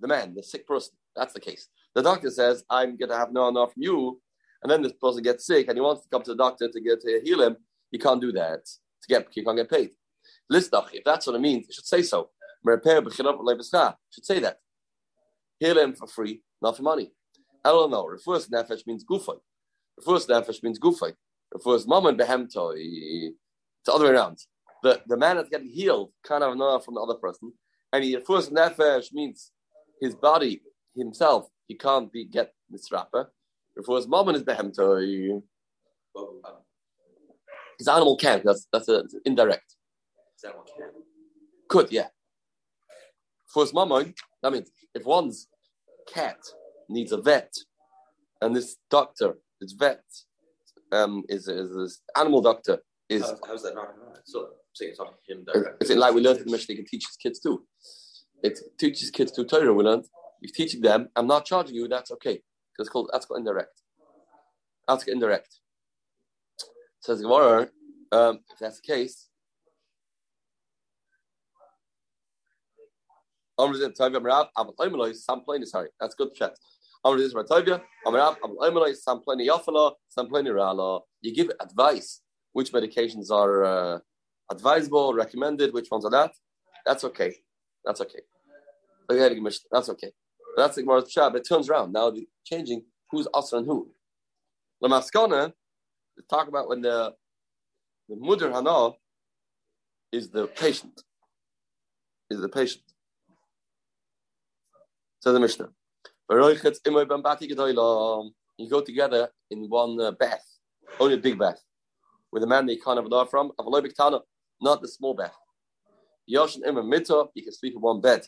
the 0.00 0.08
man, 0.08 0.34
the 0.34 0.42
sick 0.42 0.66
person. 0.66 0.94
That's 1.16 1.34
the 1.34 1.40
case. 1.40 1.68
The 1.94 2.02
doctor 2.02 2.30
says, 2.30 2.64
"I'm 2.70 2.96
going 2.96 3.10
to 3.10 3.16
have 3.16 3.32
no 3.32 3.50
no 3.50 3.66
from 3.66 3.82
you," 3.82 4.20
and 4.62 4.70
then 4.70 4.82
this 4.82 4.92
person 4.92 5.22
gets 5.22 5.46
sick 5.46 5.68
and 5.68 5.76
he 5.76 5.80
wants 5.80 6.02
to 6.02 6.08
come 6.08 6.22
to 6.22 6.30
the 6.32 6.36
doctor 6.36 6.68
to 6.68 6.80
get 6.80 7.00
to 7.02 7.20
heal 7.22 7.42
him. 7.42 7.56
You 7.90 7.98
can't 7.98 8.20
do 8.20 8.32
that. 8.32 8.64
To 8.64 9.08
get 9.08 9.28
you 9.36 9.44
can't 9.44 9.56
get 9.56 9.70
paid. 9.70 9.90
Listen, 10.48 10.80
if 10.92 11.04
that's 11.04 11.26
what 11.26 11.36
it 11.36 11.40
means, 11.40 11.68
it 11.68 11.74
should 11.74 11.86
say 11.86 12.02
so. 12.02 12.30
Should 12.66 12.84
say 14.22 14.38
that. 14.40 14.58
Heal 15.58 15.78
him 15.78 15.94
for 15.94 16.06
free, 16.06 16.42
not 16.60 16.76
for 16.76 16.82
money. 16.82 17.12
I 17.64 17.70
don't 17.70 17.90
know. 17.90 18.04
Refuas 18.04 18.48
nefesh 18.50 18.86
means 18.86 19.04
gufay. 19.04 19.38
Refuas 19.98 20.26
nefesh 20.28 20.62
means 20.62 20.78
gufay. 20.78 21.14
Refuas 21.54 21.86
mammon 21.86 22.16
behemto. 22.16 22.72
It's 22.76 23.36
the 23.86 23.92
other 23.92 24.06
way 24.06 24.10
around 24.12 24.38
the, 24.82 25.00
the 25.06 25.16
man 25.16 25.36
that's 25.36 25.48
getting 25.48 25.68
healed 25.68 26.12
can't 26.26 26.42
have 26.42 26.52
another 26.52 26.80
from 26.80 26.94
the 26.94 27.00
other 27.00 27.14
person. 27.14 27.52
And 27.92 28.04
he 28.04 28.16
first 28.26 28.52
nefesh 28.52 29.12
means 29.12 29.52
his 30.00 30.14
body 30.14 30.62
himself, 30.96 31.48
he 31.66 31.74
can't 31.74 32.10
be 32.12 32.24
get 32.24 32.52
misrapa. 32.72 33.26
Therefore 33.74 33.96
his 33.96 34.08
mom 34.08 34.28
and 34.28 34.36
his 34.36 34.44
his 37.78 37.88
animal 37.88 38.16
can't. 38.16 38.44
That's 38.44 38.66
that's 38.72 38.88
a, 38.88 39.04
indirect. 39.24 39.76
is 40.36 40.42
that 40.42 40.56
one 40.56 40.66
can? 40.66 40.90
Could, 41.68 41.90
yeah. 41.90 42.08
His 43.54 43.72
mom, 43.72 43.88
that 44.42 44.52
means 44.52 44.70
if 44.94 45.04
one's 45.04 45.48
cat 46.12 46.38
needs 46.88 47.12
a 47.12 47.20
vet, 47.20 47.52
and 48.40 48.54
this 48.54 48.76
doctor, 48.90 49.38
this 49.60 49.72
vet, 49.72 50.02
um, 50.92 51.24
is 51.28 51.48
is 51.48 51.74
this 51.74 52.00
animal 52.16 52.42
doctor 52.42 52.78
is 53.08 53.22
How, 53.22 53.38
how's 53.48 53.62
that 53.62 53.74
not? 53.74 53.88
So 54.24 54.50
Saying 54.74 54.90
it's 54.92 55.00
not 55.00 55.14
him 55.28 55.44
It's 55.46 55.88
directly. 55.88 55.96
like 55.96 56.14
we 56.14 56.20
learned 56.22 56.38
in 56.38 56.44
the 56.46 56.50
Mishnah, 56.52 56.74
he 56.74 56.76
can 56.76 56.86
teach 56.86 57.06
his 57.06 57.16
kids 57.16 57.40
too. 57.40 57.64
It 58.42 58.58
teaches 58.78 59.10
kids 59.10 59.32
to 59.32 59.44
Torah. 59.44 59.72
We 59.74 59.84
learned. 59.84 60.06
You're 60.40 60.52
teaching 60.54 60.80
them. 60.80 61.08
I'm 61.16 61.26
not 61.26 61.44
charging 61.44 61.74
you. 61.74 61.88
That's 61.88 62.10
okay. 62.12 62.40
Because 62.72 62.88
called 62.88 63.10
that's 63.12 63.26
called 63.26 63.40
indirect. 63.40 63.82
That's 64.88 65.04
called 65.04 65.14
indirect. 65.14 65.58
Says 67.00 67.20
Gemara. 67.20 67.68
Um, 68.12 68.40
if 68.52 68.58
that's 68.58 68.80
the 68.80 68.92
case, 68.92 69.28
Amr 73.58 73.74
zeh 73.74 73.94
Tovia 73.96 74.20
Merav 74.20 74.48
Abel 74.58 74.74
Oimeloi 74.80 75.14
Sam 75.14 75.42
Pliny. 75.42 75.66
Sorry, 75.66 75.88
that's 76.00 76.14
good 76.14 76.34
chat. 76.34 76.54
Amr 77.04 77.18
zeh 77.18 77.32
Tovia 77.32 77.82
Amrav 78.06 78.36
Abel 78.38 78.56
Oimeloi 78.60 78.96
Sam 78.96 79.20
Pliny 79.20 79.48
Yafala 79.48 79.92
Sam 80.08 80.26
Pliny 80.28 80.50
Rala. 80.50 81.02
You 81.20 81.34
give 81.34 81.50
advice 81.60 82.22
which 82.52 82.72
medications 82.72 83.30
are 83.30 83.64
uh, 83.64 83.98
advisable, 84.50 85.14
recommended, 85.14 85.72
which 85.72 85.90
ones 85.90 86.04
are 86.04 86.10
not. 86.10 86.32
That's 86.84 87.04
okay. 87.04 87.36
That's 87.84 88.00
okay. 88.00 88.20
Okay, 89.10 89.40
That's 89.72 89.88
okay. 89.88 90.12
But 90.56 90.62
that's 90.62 90.76
the 90.76 90.82
Gemara's 90.82 91.04
Pshat, 91.04 91.32
but 91.32 91.36
it 91.36 91.48
turns 91.48 91.68
around. 91.68 91.92
Now 91.92 92.12
changing 92.44 92.84
who's 93.10 93.26
Asr 93.28 93.58
and 93.58 93.66
who. 93.66 93.90
Lamaskana, 94.82 95.52
talk 96.28 96.48
about 96.48 96.68
when 96.68 96.80
the 96.80 97.14
the 98.08 98.16
Mudr 98.16 98.52
Hana 98.52 98.96
is 100.12 100.30
the 100.30 100.46
patient. 100.48 101.02
Is 102.30 102.40
the 102.40 102.48
patient. 102.48 102.82
Says 105.20 105.34
the 105.34 105.40
Mishnah. 105.40 105.68
You 108.58 108.68
go 108.68 108.80
together 108.80 109.28
in 109.50 109.68
one 109.68 110.00
uh, 110.00 110.12
bath, 110.12 110.44
only 110.98 111.14
a 111.14 111.18
big 111.18 111.38
bath, 111.38 111.60
with 112.32 112.42
a 112.42 112.46
man 112.46 112.66
that 112.66 112.74
you 112.74 112.80
can't 112.80 112.96
have 112.96 113.10
a 113.10 113.26
from, 113.26 113.52
not 114.60 114.82
the 114.82 114.88
small 114.88 115.14
bath. 115.14 115.36
Yoshin 116.30 116.66
Immer 116.66 116.82
Mitta, 116.82 117.26
you 117.34 117.42
can 117.42 117.52
sleep 117.52 117.74
in 117.74 117.80
one 117.80 118.00
bed. 118.00 118.26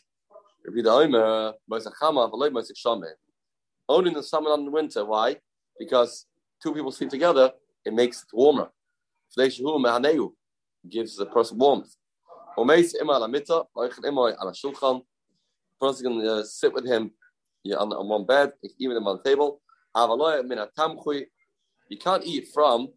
Only 3.87 4.09
in 4.09 4.13
the 4.15 4.23
summer 4.23 4.51
and 4.51 4.59
in 4.59 4.65
the 4.65 4.71
winter. 4.71 5.05
Why? 5.05 5.37
Because 5.77 6.25
two 6.61 6.73
people 6.73 6.91
sleep 6.91 7.09
together, 7.09 7.51
it 7.85 7.93
makes 7.93 8.23
it 8.23 8.29
warmer. 8.33 8.69
Gives 10.89 11.15
the 11.15 11.25
person 11.25 11.57
warmth. 11.57 11.95
Person 15.79 16.03
can 16.03 16.27
uh, 16.27 16.43
sit 16.43 16.73
with 16.73 16.85
him 16.85 17.11
on, 17.77 17.93
on 17.93 18.07
one 18.07 18.25
bed, 18.25 18.53
even 18.77 18.97
on 18.97 19.17
the 19.17 19.23
table. 19.23 19.61
You 21.89 21.97
can't 21.97 22.23
eat 22.25 22.47
from 22.53 22.89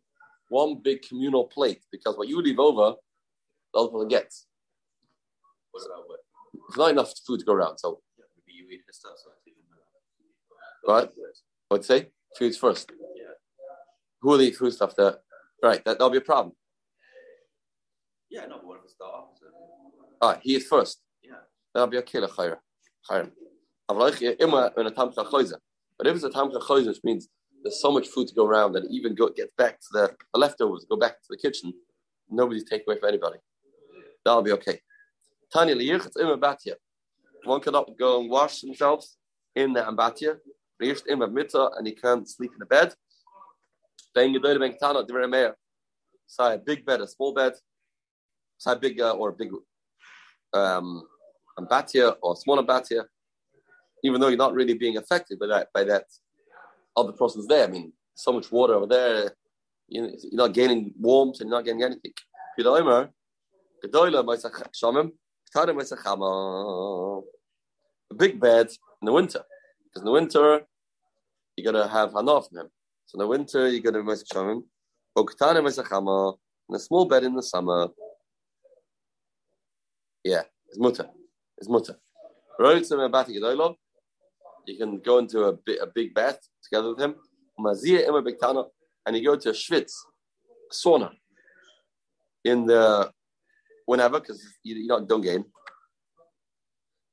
one 0.49 0.81
big 0.83 1.03
communal 1.03 1.45
plate 1.45 1.83
because 1.91 2.17
what 2.17 2.29
you 2.29 2.41
leave 2.41 2.59
over, 2.59 2.97
the 3.77 3.83
other 3.83 3.91
person 3.91 4.09
gets. 4.09 4.47
What 5.71 5.85
about 5.85 6.09
what? 6.09 6.21
It's 6.69 6.79
not 6.79 6.91
enough 6.91 7.13
food 7.27 7.41
to 7.41 7.47
go 7.47 7.53
around. 7.53 7.79
So, 7.79 8.01
maybe 8.19 8.59
you 8.59 8.65
eat 8.71 8.81
his 8.87 8.97
stuff. 8.97 9.13
So 9.17 9.31
right? 10.87 11.11
What'd 11.69 11.85
say? 11.85 12.09
Foods 12.39 12.57
first. 12.57 12.91
Yeah. 13.17 13.25
Who 14.23 14.31
will 14.31 14.41
eat 14.41 14.57
food 14.57 14.73
stuff 14.73 14.97
there? 14.97 15.19
Right, 15.63 15.85
that, 15.85 15.99
that'll 15.99 16.11
be 16.11 16.19
a 16.19 16.23
problem. 16.23 16.55
Yeah, 18.31 18.47
no, 18.47 18.57
but 18.57 18.67
what 18.67 18.79
if 18.79 18.85
it's 18.85 18.95
the 18.99 19.05
opposite? 19.05 19.49
Right, 20.23 20.39
he 20.43 20.57
is 20.57 20.67
first. 20.67 21.03
Yeah. 21.23 21.35
That'll 21.75 21.89
be 21.89 21.99
a 21.99 22.03
killer 22.03 22.29
chayr. 22.29 22.57
Chayr. 23.11 23.31
But 23.89 24.13
if 26.07 26.15
it's 26.15 26.25
a 26.25 26.31
tamcha 26.31 26.63
choizer, 26.63 26.89
which 26.89 27.05
means 27.05 27.29
there's 27.63 27.81
so 27.81 27.93
much 27.93 28.09
food 28.09 28.29
to 28.29 28.35
go 28.35 28.47
around 28.47 28.73
that 28.73 28.85
it 28.85 28.91
even 28.91 29.15
go, 29.15 29.29
gets 29.29 29.53
back 29.57 29.81
to 29.81 29.87
the, 29.93 30.17
the 30.33 30.41
leftovers, 30.41 30.87
go 30.89 30.97
back 30.97 31.23
to 31.23 31.29
the 31.31 31.37
kitchen, 31.37 31.73
nobody's 32.29 32.65
taking 32.65 32.85
away 32.89 32.99
from 32.99 33.09
anybody. 33.09 33.39
That'll 34.27 34.43
be 34.43 34.51
okay. 34.59 34.81
Tanya 35.53 35.77
liyirchatz 35.77 36.19
ima 36.21 36.37
batya. 36.37 36.75
One 37.45 37.61
cannot 37.61 37.97
go 37.97 38.21
and 38.21 38.29
wash 38.29 38.61
themselves 38.61 39.17
in 39.55 39.73
the 39.73 39.83
ambatya. 39.83 40.39
Liyirchatz 40.83 41.07
ima 41.07 41.29
mitzah, 41.29 41.79
and 41.79 41.87
he 41.87 41.95
can't 41.95 42.29
sleep 42.29 42.51
in 42.53 42.59
the 42.59 42.67
bed. 42.67 42.93
Say 46.27 46.55
a 46.55 46.59
big 46.59 46.85
bed, 46.85 47.01
a 47.03 47.07
small 47.07 47.33
bed. 47.33 47.53
Say 48.59 48.73
a 48.73 48.77
big 48.77 49.01
uh, 49.01 49.13
or 49.13 49.29
a 49.29 49.33
big 49.33 49.53
um, 50.53 51.05
ambatya 51.57 52.17
or 52.21 52.35
small 52.35 52.61
ambatya. 52.61 53.05
Even 54.03 54.21
though 54.21 54.27
you're 54.27 54.37
not 54.37 54.55
really 54.55 54.75
being 54.75 54.97
affected 54.97 55.39
by 55.39 55.47
that 55.47 55.69
by 55.73 55.85
that 55.85 56.07
other 56.97 57.13
person's 57.13 57.47
there. 57.47 57.63
I 57.63 57.69
mean, 57.69 57.93
so 58.17 58.33
much 58.33 58.51
water 58.51 58.75
over 58.75 58.87
there. 58.87 59.37
You're 59.87 60.11
not 60.33 60.53
gaining 60.53 60.95
warmth 60.99 61.41
and 61.41 61.49
you're 61.49 61.59
not 61.59 61.65
getting 61.65 61.85
anything. 61.85 62.13
Gedoyle 62.59 63.11
big 68.17 68.41
bed 68.41 68.69
in 69.03 69.07
the 69.07 69.13
winter. 69.13 69.43
Because 69.85 70.03
in 70.03 70.07
the 70.07 70.13
winter, 70.13 70.63
you're 71.57 71.73
going 71.73 71.83
to 71.83 71.91
have 71.91 72.13
hana 72.13 72.43
from 72.43 72.59
him. 72.59 72.69
So 73.07 73.17
in 73.17 73.21
the 73.21 73.27
winter, 73.27 73.69
you're 73.69 73.83
going 73.83 73.95
to 73.95 74.01
Moshe 74.11 74.25
Shamim. 74.33 74.63
Oktana 75.17 75.63
Moshe 75.63 76.37
And 76.69 76.77
a 76.77 76.79
small 76.79 77.05
bed 77.07 77.25
in 77.25 77.35
the 77.35 77.43
summer. 77.43 77.89
Yeah, 80.25 80.43
it's 80.69 80.79
mutter. 80.79 81.09
It's 81.59 81.69
mutter. 81.69 81.97
You 84.67 84.79
can 84.79 84.99
go 84.99 85.19
into 85.19 85.45
a, 85.45 85.53
big, 85.53 85.79
a 85.81 85.87
big 85.87 86.15
bath 86.15 86.41
together 86.65 86.91
with 86.91 87.01
him. 87.01 87.15
And 87.59 89.17
you 89.17 89.25
go 89.25 89.37
to 89.37 89.51
a 89.51 89.53
schwitz, 89.53 89.93
sauna, 90.73 91.13
in 92.45 92.67
the 92.67 93.13
whenever, 93.87 94.21
because 94.21 94.45
you, 94.63 94.77
you 94.77 94.89
don't, 94.89 95.09
don't 95.09 95.23
gain. 95.23 95.45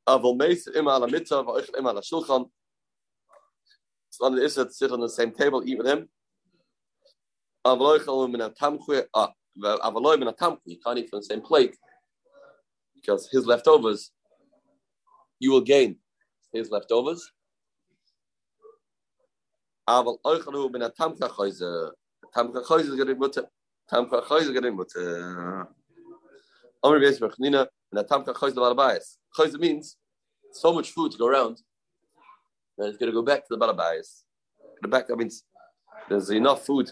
Aval 0.08 0.36
meis 0.38 0.68
im 0.68 0.88
ala 0.88 1.08
mitzvah, 1.08 1.44
the 4.20 4.70
sit 4.70 4.92
on 4.92 5.00
the 5.00 5.10
same 5.10 5.32
table, 5.32 5.64
eat 5.66 5.78
with 5.78 5.88
him. 5.88 6.10
Ah, 7.66 7.76
you 7.76 8.00
can't 10.84 11.00
eat 11.00 11.10
from 11.10 11.20
the 11.20 11.24
same 11.24 11.42
plate, 11.42 11.78
because 12.96 13.30
his 13.32 13.46
leftovers, 13.46 14.12
you 15.40 15.52
will 15.52 15.62
gain 15.62 15.98
his 16.52 16.70
leftovers. 16.70 17.32
Aval 19.88 20.18
oichel 20.26 20.70
min 20.72 20.82
atamcha 20.82 21.30
choyze, 21.30 21.92
tamcha 22.36 22.62
choyze 22.66 22.88
is 22.90 22.96
getting 22.96 23.18
mutter, 23.18 23.46
tamcha 23.90 24.22
choyze 24.26 24.42
is 24.42 24.52
getting 24.52 24.76
mutter. 24.76 25.68
Amr 26.84 27.00
Beis 27.00 27.20
Rechnina 27.20 27.68
and 27.92 28.06
Atamka 28.06 28.34
Chayz 28.34 28.54
Balabayas. 28.54 29.16
Chayz 29.38 29.58
means 29.58 29.96
so 30.52 30.74
much 30.74 30.92
food 30.92 31.12
to 31.14 31.18
go 31.18 31.28
around 31.28 31.62
that 32.78 32.88
it's 32.88 32.98
going 32.98 33.10
to 33.10 33.14
go 33.14 33.22
back 33.22 33.48
to 33.48 33.56
the 33.56 33.58
Balabayas. 33.58 34.24
The 34.82 34.90
back 34.90 35.08
that 35.08 35.16
means 35.16 35.46
there's 36.10 36.30
enough 36.30 36.66
food 36.66 36.92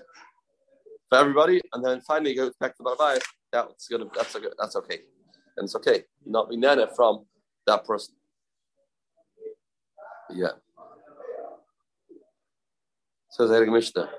for 1.09 1.17
everybody, 1.17 1.59
and 1.73 1.83
then 1.83 1.99
finally 2.01 2.33
goes 2.33 2.53
back 2.57 2.77
to 2.77 2.83
the 2.83 2.89
Balabayas. 2.89 3.21
That's 3.51 3.89
gonna 3.89 4.05
that's 4.15 4.33
okay. 4.33 4.47
That's 4.57 4.77
okay, 4.77 4.99
and 5.57 5.65
it's 5.65 5.75
okay. 5.75 6.05
Not 6.25 6.49
be 6.49 6.55
nana 6.55 6.87
from 6.95 7.25
that 7.67 7.83
person. 7.83 8.15
Yeah. 10.29 10.51
Says 13.29 13.49
the 13.49 13.65
Mishnah. 13.65 14.09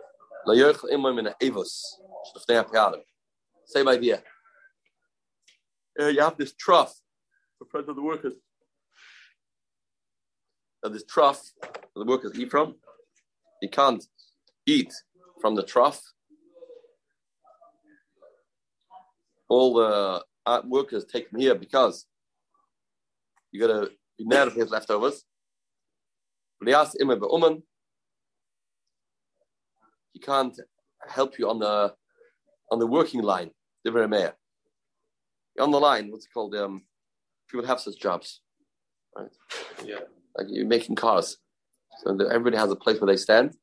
Same 3.64 3.88
idea 3.88 4.22
uh, 6.00 6.06
you 6.06 6.20
have 6.20 6.36
this 6.36 6.54
trough 6.54 6.94
for 7.58 7.66
front 7.66 7.88
of 7.88 7.96
the 7.96 8.02
workers. 8.02 8.34
And 10.82 10.94
this 10.94 11.04
trough 11.04 11.40
the 11.94 12.04
workers 12.04 12.38
eat 12.38 12.50
from, 12.50 12.76
you 13.60 13.68
can't 13.68 14.04
eat 14.66 14.92
from 15.40 15.54
the 15.54 15.62
trough. 15.62 16.02
All 19.48 19.74
the 19.74 20.22
uh, 20.46 20.62
workers 20.66 21.04
take 21.04 21.30
them 21.30 21.40
here 21.40 21.54
because 21.54 22.06
you 23.52 23.60
got 23.60 23.68
to 23.68 23.90
be 24.18 24.24
mad 24.24 24.48
of 24.48 24.54
his 24.54 24.70
leftovers. 24.70 25.24
He 26.64 26.72
can't 30.20 30.60
help 31.08 31.38
you 31.38 31.50
on 31.50 31.58
the 31.58 31.94
on 32.70 32.78
the 32.78 32.86
working 32.86 33.22
line, 33.22 33.50
the 33.84 33.90
very 33.90 34.08
mayor 34.08 34.34
on 35.60 35.70
the 35.70 35.80
line, 35.80 36.10
what's 36.10 36.26
it 36.26 36.32
called? 36.32 36.54
Um, 36.54 36.82
people 37.50 37.66
have 37.66 37.80
such 37.80 37.98
jobs, 38.00 38.40
right? 39.16 39.28
Yeah. 39.84 40.00
Like 40.36 40.46
you're 40.48 40.66
making 40.66 40.96
cars. 40.96 41.36
So 42.02 42.16
everybody 42.26 42.56
has 42.56 42.70
a 42.70 42.76
place 42.76 43.00
where 43.00 43.12
they 43.12 43.16
stand. 43.16 43.54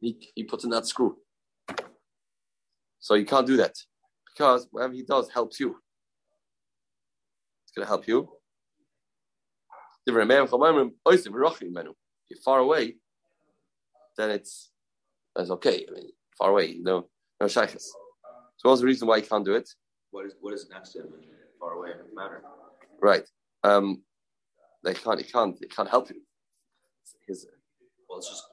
He, 0.00 0.16
he 0.34 0.44
puts 0.44 0.64
in 0.64 0.70
that 0.70 0.86
screw. 0.86 1.16
So 3.00 3.14
you 3.14 3.24
can't 3.24 3.46
do 3.46 3.56
that 3.56 3.74
because 4.26 4.68
whatever 4.70 4.92
he 4.92 5.02
does 5.02 5.30
helps 5.30 5.58
you. 5.58 5.76
It's 7.64 7.72
going 7.74 7.84
to 7.84 7.88
help 7.88 8.06
you. 8.06 8.28
If 12.24 12.30
you're 12.30 12.42
far 12.44 12.58
away, 12.60 12.96
then 14.16 14.30
it's 14.30 14.70
that's 15.34 15.50
okay. 15.50 15.86
I 15.88 15.92
mean, 15.92 16.08
far 16.36 16.50
away, 16.50 16.66
you 16.72 16.82
know, 16.82 17.08
no 17.40 17.48
shaykhs. 17.48 17.92
So 18.56 18.68
what's 18.68 18.80
the 18.80 18.86
reason 18.86 19.06
why 19.06 19.18
you 19.18 19.22
can't 19.22 19.44
do 19.44 19.54
it? 19.54 19.68
What 20.10 20.26
is 20.26 20.34
what 20.40 20.54
is 20.54 20.68
next 20.70 20.96
him? 20.96 21.06
Far 21.58 21.72
away 21.72 21.90
it 21.90 22.14
matter. 22.14 22.42
Right. 23.00 23.28
Um, 23.64 24.02
they 24.84 24.94
can't. 24.94 25.20
He 25.20 25.30
can't. 25.30 25.58
They 25.60 25.66
can't 25.66 25.88
help 25.88 26.10
you. 26.10 26.20
His, 27.26 27.46
well, 28.08 28.18
it's 28.18 28.28
just 28.28 28.44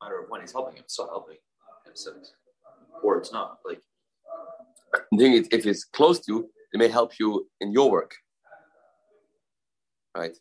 a 0.00 0.04
matter 0.04 0.20
of 0.20 0.30
when 0.30 0.40
he's 0.40 0.52
helping 0.52 0.76
him. 0.76 0.84
Still 0.86 1.08
helping 1.08 1.36
in 1.86 1.92
a 1.92 1.96
or 3.02 3.18
it's 3.18 3.32
not. 3.32 3.58
Like, 3.64 3.80
the 5.12 5.18
thing 5.18 5.32
is, 5.32 5.48
if 5.50 5.66
it's 5.66 5.84
close 5.84 6.20
to 6.20 6.32
you, 6.32 6.50
it 6.72 6.78
may 6.78 6.88
help 6.88 7.18
you 7.18 7.48
in 7.60 7.72
your 7.72 7.90
work. 7.90 8.14
Right. 10.16 10.36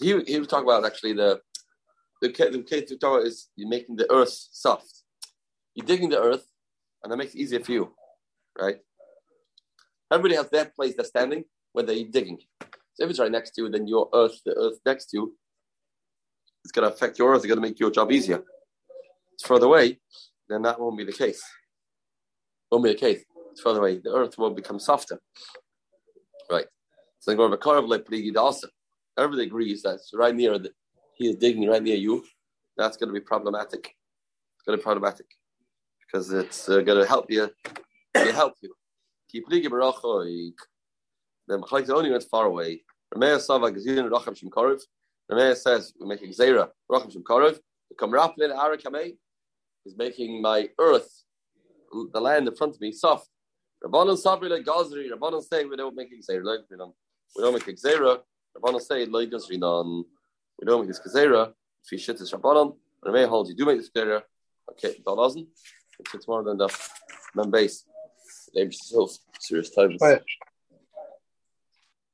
He 0.00 0.20
he 0.22 0.38
was 0.38 0.48
talking 0.48 0.66
about 0.66 0.84
actually 0.84 1.14
the 1.14 1.40
the 2.20 2.28
the 2.28 2.62
case 2.62 2.88
to 2.88 2.96
talk 2.96 3.18
about 3.18 3.26
is 3.26 3.48
you're 3.56 3.68
making 3.68 3.96
the 3.96 4.10
earth 4.10 4.32
soft. 4.52 5.02
You're 5.74 5.86
digging 5.86 6.10
the 6.10 6.20
earth, 6.20 6.46
and 7.02 7.12
that 7.12 7.16
makes 7.16 7.34
it 7.34 7.38
easier 7.38 7.60
for 7.60 7.72
you, 7.72 7.94
right? 8.58 8.78
Everybody 10.14 10.36
has 10.36 10.48
their 10.50 10.66
place 10.66 10.94
they're 10.94 11.04
standing 11.04 11.44
where 11.72 11.84
they're 11.84 12.04
digging. 12.04 12.38
So 12.94 13.04
if 13.04 13.10
it's 13.10 13.18
right 13.18 13.32
next 13.32 13.50
to 13.52 13.62
you, 13.62 13.68
then 13.68 13.88
your 13.88 14.08
earth, 14.14 14.40
the 14.46 14.54
earth 14.54 14.78
next 14.86 15.06
to 15.06 15.16
you, 15.16 15.34
it's 16.62 16.70
going 16.70 16.88
to 16.88 16.94
affect 16.94 17.18
your 17.18 17.32
earth. 17.32 17.38
It's 17.38 17.46
going 17.46 17.60
to 17.60 17.68
make 17.68 17.80
your 17.80 17.90
job 17.90 18.12
easier. 18.12 18.44
It's 19.32 19.44
further 19.44 19.66
away, 19.66 19.98
then 20.48 20.62
that 20.62 20.78
won't 20.78 20.96
be 20.96 21.04
the 21.04 21.12
case. 21.12 21.42
Won't 22.70 22.84
be 22.84 22.92
the 22.92 22.98
case. 22.98 23.24
It's 23.50 23.60
further 23.60 23.80
away. 23.80 23.98
The 23.98 24.12
earth 24.14 24.38
will 24.38 24.50
become 24.50 24.78
softer. 24.78 25.18
Right. 26.48 26.66
So 27.18 27.32
they 27.32 27.36
go 27.36 27.50
Karav 27.56 27.88
like 27.88 28.04
Prigidasa. 28.04 28.68
Everybody 29.18 29.48
agrees 29.48 29.82
that's 29.82 30.12
right 30.14 30.34
near 30.34 30.58
the, 30.60 30.70
he 31.16 31.28
is 31.28 31.36
digging 31.36 31.68
right 31.68 31.82
near 31.82 31.96
you. 31.96 32.24
That's 32.76 32.96
going 32.96 33.08
to 33.08 33.12
be 33.12 33.20
problematic. 33.20 33.96
It's 34.54 34.64
going 34.64 34.78
to 34.78 34.80
be 34.80 34.84
problematic 34.84 35.26
because 36.00 36.32
it's 36.32 36.68
uh, 36.68 36.82
going 36.82 37.00
to 37.02 37.08
help 37.08 37.26
you. 37.30 37.50
It 38.14 38.34
help 38.34 38.54
you. 38.60 38.72
The 39.34 39.42
Machlaik 41.58 41.90
only 41.90 42.10
went 42.12 42.24
far 42.30 42.46
away. 42.46 42.84
Rameh 43.12 43.40
Sava 43.40 43.72
Gazin 43.72 44.08
Racham 44.08 44.36
Shem 44.36 44.48
Karav. 44.48 44.80
Rameh 45.30 45.56
says 45.56 45.92
we're 45.98 46.06
making 46.06 46.30
Zera 46.30 46.70
Racham 46.88 47.10
Shem 47.10 47.24
Karav. 47.24 47.58
The 47.90 47.96
Kamraplin 47.96 48.52
Arakameh 48.56 49.16
is 49.84 49.96
making 49.96 50.40
my 50.40 50.70
earth, 50.78 51.24
the 52.12 52.20
land 52.20 52.46
in 52.46 52.54
front 52.54 52.76
of 52.76 52.80
me, 52.80 52.92
soft. 52.92 53.28
Rabbanon 53.84 54.16
Sabri 54.24 54.48
like 54.48 54.64
Gazri. 54.64 55.10
Rabbanon 55.10 55.42
say 55.42 55.64
we 55.64 55.76
don't 55.76 55.96
make 55.96 56.12
Zera. 56.22 56.58
We 56.70 56.76
don't 57.42 57.54
make 57.54 57.66
Zera. 57.76 58.20
Rabbanon 58.56 58.80
say 58.80 59.04
like 59.06 59.30
Gazri. 59.30 59.58
We 60.60 60.64
don't 60.64 60.80
make 60.80 60.88
this 60.88 61.00
Gezerah. 61.00 61.52
If 61.84 61.90
you 61.90 61.98
shit 61.98 62.18
this 62.18 62.32
Rabbanon, 62.32 62.76
Rameh 63.04 63.28
holds 63.28 63.50
you 63.50 63.56
do 63.56 63.66
make 63.66 63.78
this 63.78 63.90
Gezerah. 63.90 64.22
Okay, 64.70 64.94
that 65.04 65.16
doesn't. 65.16 65.48
It's 65.98 66.24
tomorrow 66.24 66.44
then 66.44 66.56
the 66.56 66.68
base. 67.48 67.84
Name 68.54 68.66
yourself 68.66 69.18
serious 69.38 69.70
times. 69.70 70.00
Right. 70.00 70.22